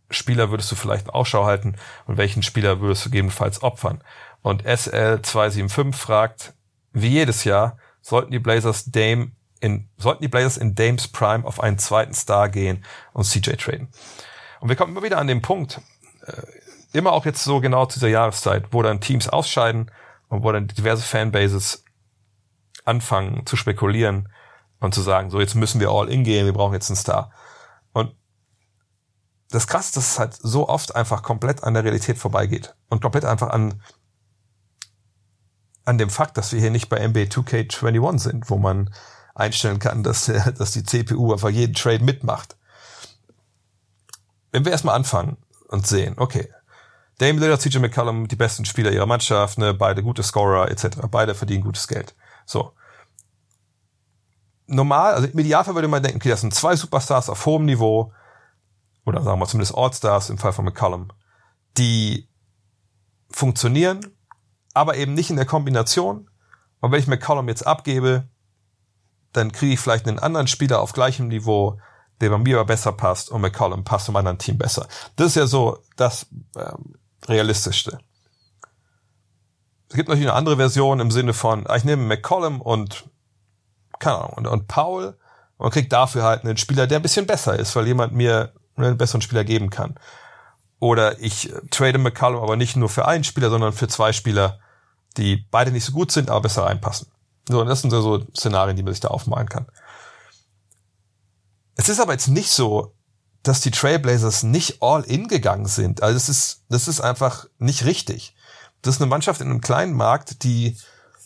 [0.10, 1.76] Spieler würdest du vielleicht Ausschau halten
[2.06, 4.04] und welchen Spieler würdest du gegebenenfalls opfern?
[4.42, 6.54] Und SL275 fragt,
[6.92, 11.60] wie jedes Jahr, sollten die Blazers Dame in, sollten die Blazers in Dames Prime auf
[11.60, 13.90] einen zweiten Star gehen und CJ traden.
[14.60, 15.82] Und wir kommen immer wieder an den Punkt,
[16.28, 16.42] äh,
[16.94, 19.92] immer auch jetzt so genau zu dieser Jahreszeit, wo dann Teams ausscheiden
[20.30, 21.84] und wo dann diverse Fanbases
[22.84, 24.30] anfangen zu spekulieren
[24.80, 27.32] und zu sagen, so jetzt müssen wir all in gehen, wir brauchen jetzt einen Star.
[29.56, 33.26] Das krass, dass es halt so oft einfach komplett an der Realität vorbeigeht und komplett
[33.26, 33.82] einfach an
[35.86, 38.90] an dem Fakt, dass wir hier nicht bei NBA 2K21 sind, wo man
[39.34, 42.58] einstellen kann, dass, dass die CPU einfach jeden Trade mitmacht.
[44.52, 45.38] Wenn wir erstmal anfangen
[45.68, 46.50] und sehen, okay,
[47.20, 51.34] Dame Lillard, CJ McCollum, die besten Spieler ihrer Mannschaft, ne, beide gute Scorer etc., beide
[51.34, 52.14] verdienen gutes Geld.
[52.46, 52.74] So.
[54.68, 58.12] Normal, also im Idealfall würde man denken, okay, das sind zwei Superstars auf hohem Niveau,
[59.06, 61.10] oder sagen wir zumindest All-Stars im Fall von McCollum,
[61.78, 62.28] die
[63.30, 64.00] funktionieren,
[64.74, 66.30] aber eben nicht in der Kombination.
[66.80, 68.28] Und wenn ich McCollum jetzt abgebe,
[69.32, 71.80] dann kriege ich vielleicht einen anderen Spieler auf gleichem Niveau,
[72.22, 74.88] der bei mir aber besser passt und McCollum passt zum anderen Team besser.
[75.16, 76.96] Das ist ja so das ähm,
[77.28, 78.00] Realistischste.
[79.90, 83.06] Es gibt natürlich eine andere Version im Sinne von, ich nehme McCollum und,
[84.00, 85.18] keine Ahnung, und, und Paul
[85.58, 88.98] und krieg dafür halt einen Spieler, der ein bisschen besser ist, weil jemand mir einen
[88.98, 89.96] besseren Spieler geben kann.
[90.80, 94.60] Oder ich äh, trade McCollum aber nicht nur für einen Spieler, sondern für zwei Spieler,
[95.18, 97.08] die beide nicht so gut sind, aber besser reinpassen.
[97.48, 99.68] So, und das sind so Szenarien, die man sich da aufmalen kann.
[101.76, 102.96] Es ist aber jetzt nicht so,
[103.44, 106.02] dass die Trailblazers nicht all in gegangen sind.
[106.02, 108.36] Also es ist, das ist einfach nicht richtig.
[108.82, 110.78] Das ist eine Mannschaft in einem kleinen Markt, die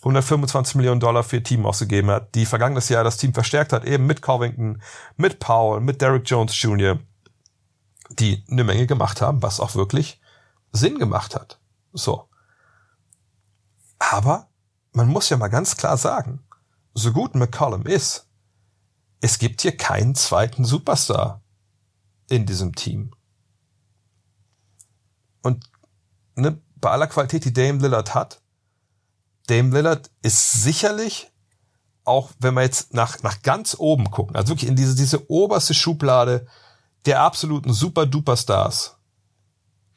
[0.02, 3.84] 125 Millionen Dollar für ihr Team ausgegeben hat, die vergangenes Jahr das Team verstärkt hat,
[3.84, 4.82] eben mit Covington,
[5.16, 6.98] mit Powell, mit Derrick Jones Jr.,
[8.10, 10.20] die eine Menge gemacht haben, was auch wirklich
[10.72, 11.60] Sinn gemacht hat.
[11.92, 12.28] So.
[13.98, 14.48] Aber
[14.92, 16.44] man muss ja mal ganz klar sagen,
[16.94, 18.26] so gut McCollum ist,
[19.20, 21.42] es gibt hier keinen zweiten Superstar
[22.28, 23.12] in diesem Team.
[25.42, 25.70] Und
[26.34, 28.40] ne, bei aller Qualität, die Dame Lillard hat,
[29.46, 31.30] Dame Lillard ist sicherlich,
[32.04, 35.74] auch wenn wir jetzt nach, nach ganz oben gucken, also wirklich in diese, diese oberste
[35.74, 36.46] Schublade
[37.06, 38.96] der absoluten Super-Duper-Stars,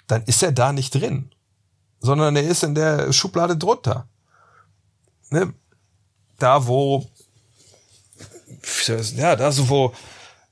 [0.07, 1.31] dann ist er da nicht drin,
[1.99, 4.07] sondern er ist in der Schublade drunter.
[5.29, 5.53] Ne?
[6.37, 7.09] Da, wo
[9.15, 9.93] ja, da so, wo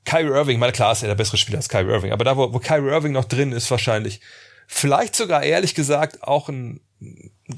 [0.04, 2.52] Kyrie Irving, meine klar ist er der bessere Spieler als Kyrie Irving, aber da, wo,
[2.52, 4.20] wo Kyrie Irving noch drin ist, wahrscheinlich,
[4.66, 6.80] vielleicht sogar ehrlich gesagt auch ein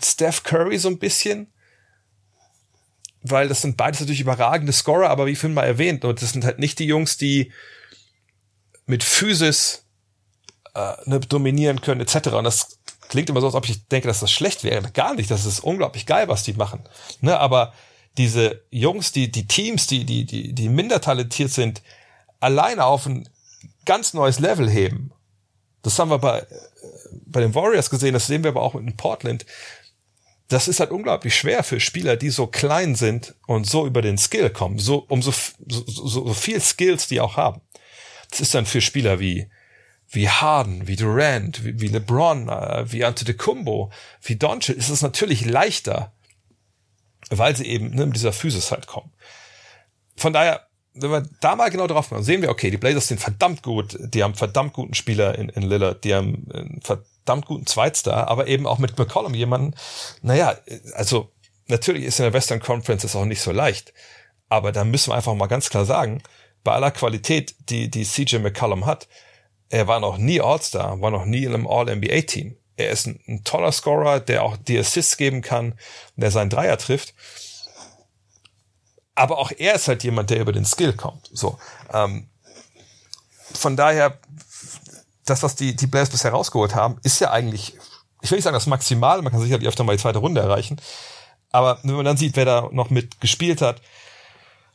[0.02, 1.52] Steph Curry so ein bisschen,
[3.22, 6.58] weil das sind beides natürlich überragende Scorer, aber wie vorhin mal erwähnt, das sind halt
[6.58, 7.52] nicht die Jungs, die
[8.86, 9.84] mit Physis
[10.74, 12.28] äh, ne, dominieren können, etc.
[12.30, 12.78] Und das
[13.08, 14.90] klingt immer so, als ob ich denke, dass das schlecht wäre.
[14.92, 16.82] Gar nicht, das ist unglaublich geil, was die machen.
[17.20, 17.72] Ne, aber
[18.16, 21.82] diese Jungs, die, die Teams, die, die, die, die minder talentiert sind,
[22.40, 23.28] alleine auf ein
[23.84, 25.12] ganz neues Level heben.
[25.82, 26.46] Das haben wir bei,
[27.26, 29.44] bei den Warriors gesehen, das sehen wir aber auch in Portland.
[30.48, 34.18] Das ist halt unglaublich schwer für Spieler, die so klein sind und so über den
[34.18, 35.32] Skill kommen, so, um so,
[35.66, 37.60] so, so viel Skills die auch haben.
[38.34, 39.48] Das ist dann für Spieler wie,
[40.08, 45.44] wie Harden, wie Durant, wie, wie LeBron, äh, wie Antetokounmpo, wie Doncic, ist es natürlich
[45.44, 46.12] leichter,
[47.30, 49.12] weil sie eben ne, mit dieser Physis halt kommen.
[50.16, 53.20] Von daher, wenn wir da mal genau drauf machen, sehen wir, okay, die Blazers sind
[53.20, 57.66] verdammt gut, die haben verdammt guten Spieler in, in Lillard, die haben einen verdammt guten
[57.66, 59.76] Zweitstar, aber eben auch mit McCollum jemanden,
[60.22, 60.58] naja,
[60.94, 61.30] also
[61.68, 63.94] natürlich ist in der Western Conference das auch nicht so leicht,
[64.48, 66.20] aber da müssen wir einfach mal ganz klar sagen,
[66.64, 69.06] bei aller Qualität, die, die CJ McCollum hat,
[69.68, 72.56] er war noch nie All-Star, war noch nie in einem All-NBA-Team.
[72.76, 75.78] Er ist ein, ein, toller Scorer, der auch die Assists geben kann,
[76.16, 77.14] der seinen Dreier trifft.
[79.14, 81.30] Aber auch er ist halt jemand, der über den Skill kommt.
[81.32, 81.58] So,
[81.92, 82.28] ähm,
[83.52, 84.18] von daher,
[85.24, 87.76] das, was die, die Blazers bisher rausgeholt haben, ist ja eigentlich,
[88.22, 90.80] ich will nicht sagen das Maximale, man kann sicherlich öfter mal die zweite Runde erreichen.
[91.52, 93.80] Aber wenn man dann sieht, wer da noch mit gespielt hat,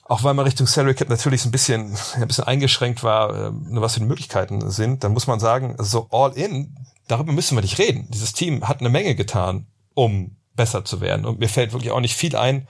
[0.09, 3.93] auch weil man Richtung Salary Cap natürlich ein bisschen, ein bisschen eingeschränkt war, äh, was
[3.93, 6.75] für die Möglichkeiten sind, dann muss man sagen, so all in
[7.09, 8.07] darüber müssen wir nicht reden.
[8.09, 11.25] Dieses Team hat eine Menge getan, um besser zu werden.
[11.25, 12.67] Und mir fällt wirklich auch nicht viel ein,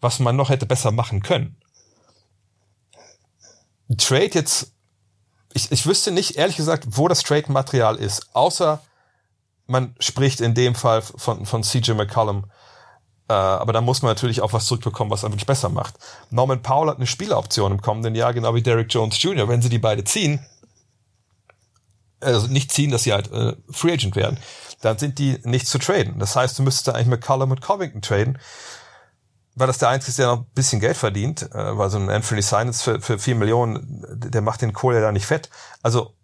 [0.00, 1.56] was man noch hätte besser machen können.
[3.96, 4.72] Trade jetzt,
[5.54, 8.82] ich, ich wüsste nicht, ehrlich gesagt, wo das Trade-Material ist, außer
[9.66, 12.50] man spricht in dem Fall von, von CJ McCollum.
[13.28, 15.94] Äh, aber da muss man natürlich auch was zurückbekommen, was einfach besser macht.
[16.30, 19.48] Norman Powell hat eine Spieleroption im kommenden Jahr, genau wie Derrick Jones Jr.
[19.48, 20.44] Wenn sie die beide ziehen,
[22.20, 24.38] also nicht ziehen, dass sie halt äh, Free Agent werden,
[24.80, 26.18] dann sind die nicht zu traden.
[26.18, 28.38] Das heißt, du müsstest da eigentlich mit Cullum und Covington traden,
[29.54, 32.10] weil das der Einzige ist, der noch ein bisschen Geld verdient, äh, weil so ein
[32.10, 35.50] Anthony Sinus für, für vier Millionen, der macht den Kohle da nicht fett.
[35.82, 36.14] Also,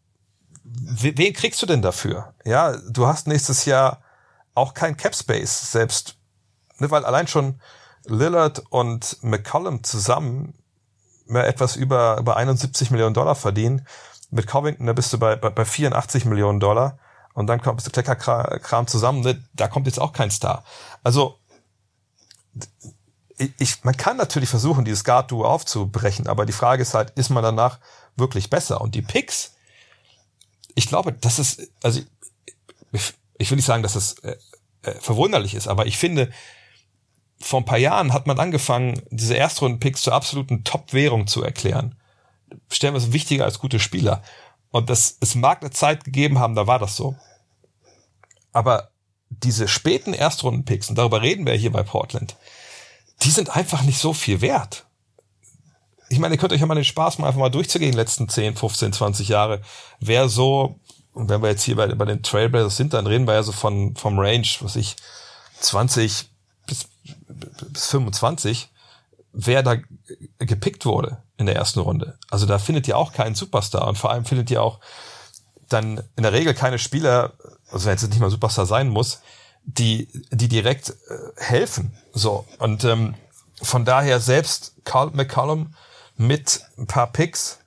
[0.65, 2.35] wen kriegst du denn dafür?
[2.45, 4.03] Ja, du hast nächstes Jahr
[4.55, 6.17] auch kein Cap Space, selbst,
[6.79, 7.61] ne, weil allein schon
[8.05, 10.55] Lillard und McCollum zusammen
[11.29, 13.87] etwas über, über 71 Millionen Dollar verdienen
[14.31, 16.99] mit Covington, da bist du bei, bei, bei 84 Millionen Dollar
[17.35, 19.43] und dann kommt der Kleckerkram zusammen, ne?
[19.55, 20.64] da kommt jetzt auch kein Star.
[21.03, 21.39] Also
[23.59, 27.43] ich, man kann natürlich versuchen, dieses Guard-Duo aufzubrechen, aber die Frage ist halt, ist man
[27.43, 27.79] danach
[28.16, 28.81] wirklich besser?
[28.81, 29.55] Und die Picks,
[30.75, 32.01] ich glaube, das ist, also
[32.93, 34.37] ich, ich will nicht sagen, dass es äh,
[34.83, 36.31] äh, verwunderlich ist, aber ich finde,
[37.43, 41.97] vor ein paar Jahren hat man angefangen, diese Erstrunden-Picks zur absoluten Top-Währung zu erklären.
[42.70, 44.22] Stellen wir es wichtiger als gute Spieler.
[44.70, 47.16] Und das, es mag eine Zeit gegeben haben, da war das so.
[48.53, 48.90] Aber
[49.28, 52.36] diese späten Erstrunden-Picks, und darüber reden wir hier bei Portland,
[53.22, 54.86] die sind einfach nicht so viel wert.
[56.09, 58.57] Ich meine, ihr könnt euch ja mal den Spaß machen, einfach mal durchzugehen, letzten 10,
[58.57, 59.62] 15, 20 Jahre.
[59.99, 60.78] Wer so,
[61.12, 63.53] und wenn wir jetzt hier bei, bei den Trailblazers sind, dann reden wir ja so
[63.53, 64.97] von, vom Range, was ich,
[65.61, 66.32] 20 bis,
[67.73, 68.71] bis 25,
[69.33, 69.77] wer da
[70.39, 72.19] gepickt wurde in der ersten Runde.
[72.31, 74.81] Also da findet ihr auch keinen Superstar und vor allem findet ihr auch
[75.69, 77.33] dann in der Regel keine Spieler,
[77.71, 79.21] also wenn es nicht mal Superstar sein muss,
[79.65, 80.95] die, die direkt äh,
[81.37, 81.97] helfen.
[82.13, 82.47] So.
[82.59, 83.15] Und ähm,
[83.63, 85.75] von daher selbst Carl McCollum
[86.17, 87.59] mit ein paar Picks,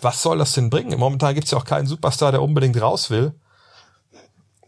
[0.00, 0.98] was soll das denn bringen?
[0.98, 3.34] Momentan gibt es ja auch keinen Superstar, der unbedingt raus will.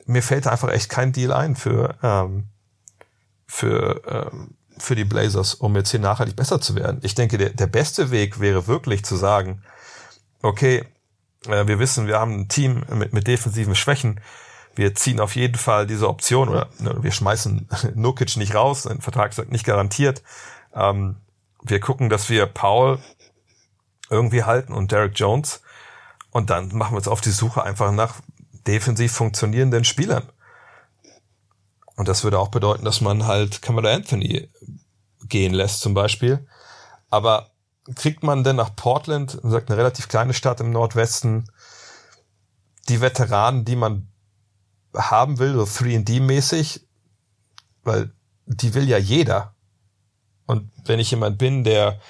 [0.07, 2.49] Mir fällt einfach echt kein Deal ein für, ähm,
[3.55, 6.99] für, ähm, für die Blazers, um jetzt hier nachhaltig besser zu werden.
[7.03, 9.63] Ich denke, der, der beste Weg wäre wirklich zu sagen,
[10.43, 10.85] okay,
[11.47, 14.21] äh, wir wissen, wir haben ein Team mit, mit defensiven Schwächen.
[14.75, 19.01] Wir ziehen auf jeden Fall diese Option oder ne, wir schmeißen Nukic nicht raus, ein
[19.01, 20.25] Vertrag sagt nicht garantiert.
[20.75, 21.17] Ähm,
[21.63, 22.99] wir gucken, dass wir Paul
[24.11, 25.63] irgendwie halten und Derek Jones.
[26.33, 28.17] Und dann machen wir uns auf die Suche einfach nach
[28.67, 30.25] defensiv funktionierenden Spielern.
[31.97, 34.51] Und das würde auch bedeuten, dass man halt Kamala Anthony
[35.29, 36.47] gehen lässt zum Beispiel.
[37.11, 37.51] Aber
[37.95, 41.51] kriegt man denn nach Portland, sagt eine relativ kleine Stadt im Nordwesten,
[42.89, 44.09] die Veteranen, die man
[44.95, 46.81] haben will, so 3D-mäßig,
[47.83, 48.13] weil
[48.47, 49.55] die will ja jeder.
[50.47, 52.01] Und wenn ich jemand bin, der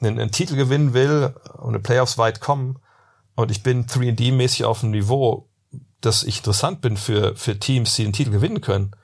[0.00, 2.78] einen, einen Titel gewinnen will und eine Playoffs weit kommen
[3.36, 5.48] und ich bin 3D-mäßig auf einem Niveau,
[6.04, 8.94] dass ich interessant bin für, für Teams, die den Titel gewinnen können,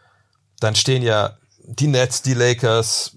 [0.61, 3.17] dann stehen ja die Nets, die Lakers,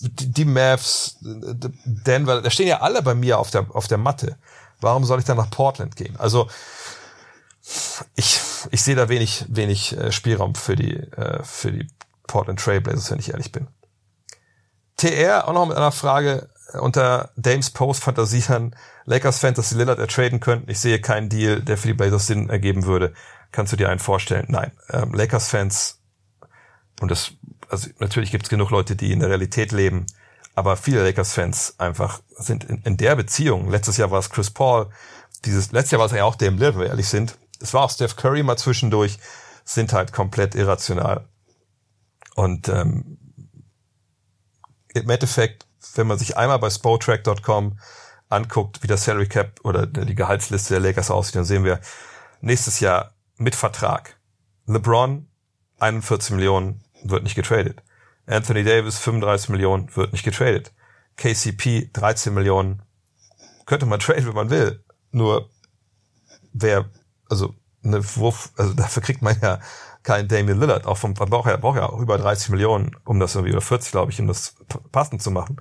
[0.00, 4.36] die Mavs, Denver, da stehen ja alle bei mir auf der, auf der Matte.
[4.80, 6.16] Warum soll ich dann nach Portland gehen?
[6.18, 6.48] Also
[8.16, 8.40] ich,
[8.70, 11.86] ich sehe da wenig, wenig äh, Spielraum für die, äh, für die
[12.26, 13.68] Portland Trailblazers, wenn ich ehrlich bin.
[14.96, 16.48] TR auch noch mit einer Frage
[16.80, 20.70] unter Dames Post fantasieren Lakers-Fans, dass sie Lillard ertraden könnten.
[20.70, 23.12] Ich sehe keinen Deal, der für die Blazers Sinn ergeben würde.
[23.50, 24.46] Kannst du dir einen vorstellen?
[24.48, 24.72] Nein.
[24.90, 26.00] Ähm, Lakers-Fans,
[27.00, 27.32] und das
[27.72, 30.04] also natürlich gibt es genug Leute, die in der Realität leben,
[30.54, 33.70] aber viele Lakers-Fans einfach sind in, in, der Beziehung.
[33.70, 34.90] Letztes Jahr war es Chris Paul,
[35.46, 37.38] dieses letztes Jahr war es ja auch Dame Lillard, wenn wir ehrlich sind.
[37.60, 39.18] Es war auch Steph Curry mal zwischendurch,
[39.64, 41.26] sind halt komplett irrational.
[42.34, 43.18] Und ähm,
[44.92, 47.78] im Endeffekt, wenn man sich einmal bei Spotrack.com
[48.28, 51.80] anguckt, wie das Salary Cap oder die Gehaltsliste der Lakers aussieht, dann sehen wir
[52.40, 54.16] nächstes Jahr mit Vertrag
[54.66, 55.28] LeBron
[55.78, 57.82] 41 Millionen, wird nicht getradet.
[58.26, 60.72] Anthony Davis 35 Millionen wird nicht getradet.
[61.16, 62.82] KCP 13 Millionen
[63.66, 64.84] könnte man traden, wenn man will.
[65.10, 65.50] Nur
[66.52, 66.88] wer,
[67.28, 67.54] also
[67.84, 69.60] eine Wurf, also dafür kriegt man ja
[70.02, 70.86] keinen Damian Lillard.
[70.86, 73.60] Auch vom, man braucht ja, braucht ja auch über 30 Millionen, um das irgendwie, oder
[73.60, 74.54] 40, glaube ich, um das
[74.90, 75.56] passend zu machen.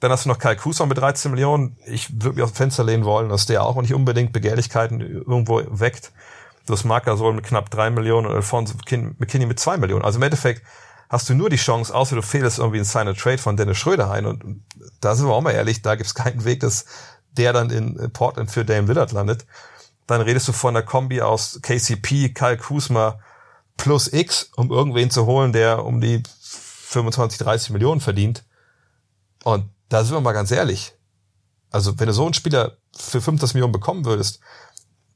[0.00, 1.76] Dann hast du noch Kyle Kuzma mit 13 Millionen.
[1.86, 5.62] Ich würde mich aus dem Fenster lehnen wollen, dass der auch nicht unbedingt Begehrlichkeiten irgendwo
[5.66, 6.12] weckt.
[6.66, 10.04] Das Marker soll mit knapp drei Millionen und Alfonso McKinney mit zwei Millionen.
[10.04, 10.62] Also im Endeffekt
[11.08, 14.10] hast du nur die Chance, außer du fehlst irgendwie in Sign Trade von Dennis Schröder
[14.10, 14.26] ein.
[14.26, 14.64] Und
[15.00, 16.86] da sind wir auch mal ehrlich, da gibt es keinen Weg, dass
[17.30, 19.46] der dann in Portland für Dame Lillard landet.
[20.06, 23.18] Dann redest du von der Kombi aus KCP, Kyle Kuzma
[23.76, 28.44] plus X, um irgendwen zu holen, der um die 25, 30 Millionen verdient.
[29.44, 30.94] Und da sind wir mal ganz ehrlich.
[31.70, 34.40] Also wenn du so einen Spieler für 50 Millionen bekommen würdest,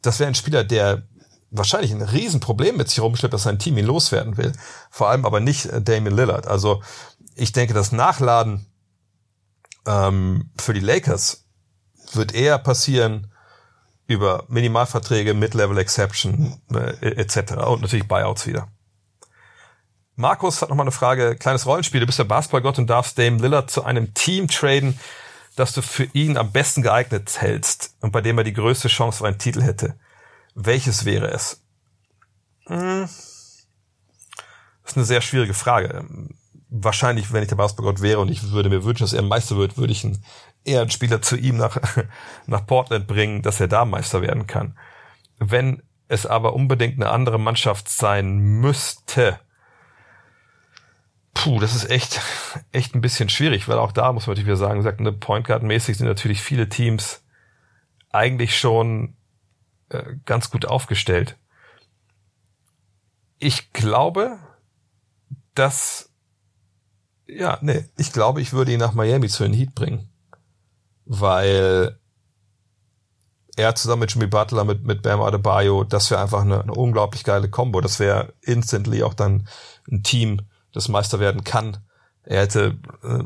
[0.02, 1.06] das wäre ein Spieler, der
[1.50, 4.52] wahrscheinlich ein Riesenproblem mit sich rumschleppt, dass sein Team ihn loswerden will.
[4.90, 6.46] Vor allem aber nicht äh, Damien Lillard.
[6.46, 6.82] Also
[7.34, 8.66] ich denke, das Nachladen
[9.86, 11.44] ähm, für die Lakers
[12.12, 13.32] wird eher passieren
[14.10, 17.52] über Minimalverträge, Mid-Level Exception äh, etc.
[17.64, 18.66] und natürlich Buyouts wieder.
[20.16, 21.36] Markus hat nochmal eine Frage.
[21.36, 22.00] Kleines Rollenspiel.
[22.00, 24.98] Du bist der Basketballgott und darfst Dame Lillard zu einem Team traden,
[25.54, 29.20] das du für ihn am besten geeignet hältst und bei dem er die größte Chance
[29.20, 29.94] auf einen Titel hätte.
[30.56, 31.62] Welches wäre es?
[32.66, 33.02] Hm.
[34.82, 36.04] Das ist eine sehr schwierige Frage.
[36.68, 39.78] Wahrscheinlich, wenn ich der Basketballgott wäre und ich würde mir wünschen, dass er Meister wird,
[39.78, 40.24] würde ich einen,
[40.64, 41.78] eher einen Spieler zu ihm nach,
[42.46, 44.78] nach Portland bringen, dass er da Meister werden kann.
[45.38, 49.38] Wenn es aber unbedingt eine andere Mannschaft sein müsste,
[51.34, 52.20] Puh, das ist echt,
[52.72, 55.46] echt ein bisschen schwierig, weil auch da muss man natürlich wieder sagen, gesagt, eine Point
[55.46, 57.24] Guard mäßig sind natürlich viele Teams
[58.10, 59.16] eigentlich schon
[59.90, 61.36] äh, ganz gut aufgestellt.
[63.38, 64.38] Ich glaube,
[65.54, 66.12] dass,
[67.26, 70.10] ja, nee, ich glaube, ich würde ihn nach Miami zu den Heat bringen,
[71.12, 71.98] weil
[73.56, 77.24] er zusammen mit Jimmy Butler, mit, mit Bam Adebayo, das wäre einfach eine, eine unglaublich
[77.24, 77.80] geile Combo.
[77.80, 79.48] Das wäre instantly auch dann
[79.90, 80.42] ein Team,
[80.72, 81.78] das Meister werden kann.
[82.22, 83.24] Er hätte äh,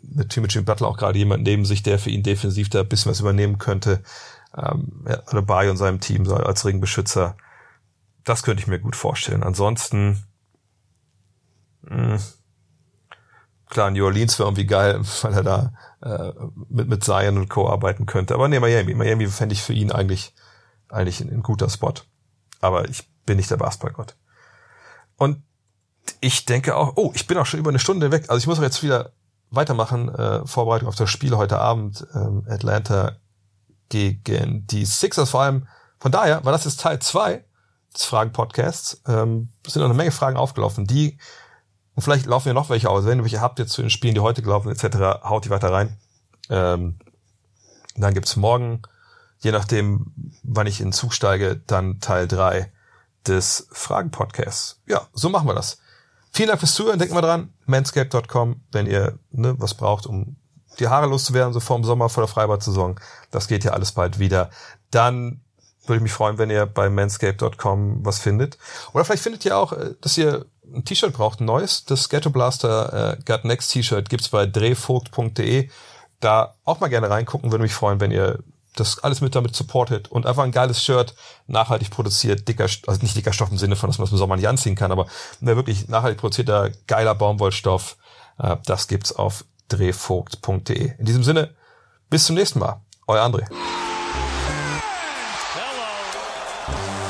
[0.00, 3.10] mit Jimmy Butler auch gerade jemanden neben sich, der für ihn defensiv da ein bisschen
[3.10, 4.02] was übernehmen könnte.
[4.56, 7.36] Ähm, Adebayo und seinem Team als Ringbeschützer.
[8.24, 9.42] Das könnte ich mir gut vorstellen.
[9.42, 10.24] Ansonsten,
[11.82, 12.18] mh, hm,
[13.70, 16.32] klar, New Orleans wäre irgendwie geil, weil er da äh,
[16.68, 17.68] mit, mit Zion und Co.
[17.68, 18.34] arbeiten könnte.
[18.34, 18.94] Aber nee, Miami.
[18.94, 20.34] Miami fände ich für ihn eigentlich,
[20.88, 21.94] eigentlich ein, ein guter Spot.
[22.60, 24.16] Aber ich bin nicht der Basketballgott.
[25.16, 25.42] Und
[26.20, 28.24] ich denke auch, oh, ich bin auch schon über eine Stunde weg.
[28.28, 29.12] Also ich muss auch jetzt wieder
[29.50, 30.08] weitermachen.
[30.14, 32.06] Äh, Vorbereitung auf das Spiel heute Abend.
[32.14, 33.16] Ähm, Atlanta
[33.88, 35.66] gegen die Sixers vor allem.
[35.98, 37.44] Von daher war das jetzt Teil zwei
[37.94, 39.02] des Fragen-Podcasts.
[39.06, 41.18] Ähm, sind noch eine Menge Fragen aufgelaufen, die
[42.00, 43.04] und vielleicht laufen ja noch welche aus.
[43.04, 45.70] Wenn ihr welche habt jetzt zu den Spielen, die heute gelaufen etc., haut die weiter
[45.70, 45.98] rein.
[46.48, 46.98] Ähm,
[47.94, 48.80] dann gibt's morgen,
[49.40, 50.06] je nachdem,
[50.42, 52.72] wann ich in den Zug steige, dann Teil drei
[53.26, 54.80] des Fragen-Podcasts.
[54.86, 55.76] Ja, so machen wir das.
[56.32, 56.98] Vielen Dank fürs Zuhören.
[56.98, 60.36] Denkt mal dran, manscape.com, wenn ihr ne, was braucht, um
[60.78, 62.98] die Haare loszuwerden, so vor dem Sommer, vor der Freibad-Saison.
[63.30, 64.48] Das geht ja alles bald wieder.
[64.90, 65.42] Dann
[65.86, 68.58] würde ich mich freuen, wenn ihr bei manscape.com was findet.
[68.92, 71.84] Oder vielleicht findet ihr auch, äh, dass ihr ein T-Shirt braucht, ein neues.
[71.84, 75.68] Das Ghetto Blaster äh, Got Next T-Shirt gibt's bei drehvogt.de.
[76.20, 78.40] Da auch mal gerne reingucken, würde mich freuen, wenn ihr
[78.76, 81.14] das alles mit damit supportet und einfach ein geiles Shirt,
[81.46, 84.36] nachhaltig produziert, dicker, also nicht dicker Stoff im Sinne von, dass man es im Sommer
[84.36, 85.06] nicht anziehen kann, aber
[85.40, 87.96] ne, wirklich nachhaltig produzierter, geiler Baumwollstoff,
[88.38, 90.92] äh, das gibt's auf drehvogt.de.
[90.98, 91.54] In diesem Sinne,
[92.10, 92.80] bis zum nächsten Mal.
[93.06, 93.44] Euer André.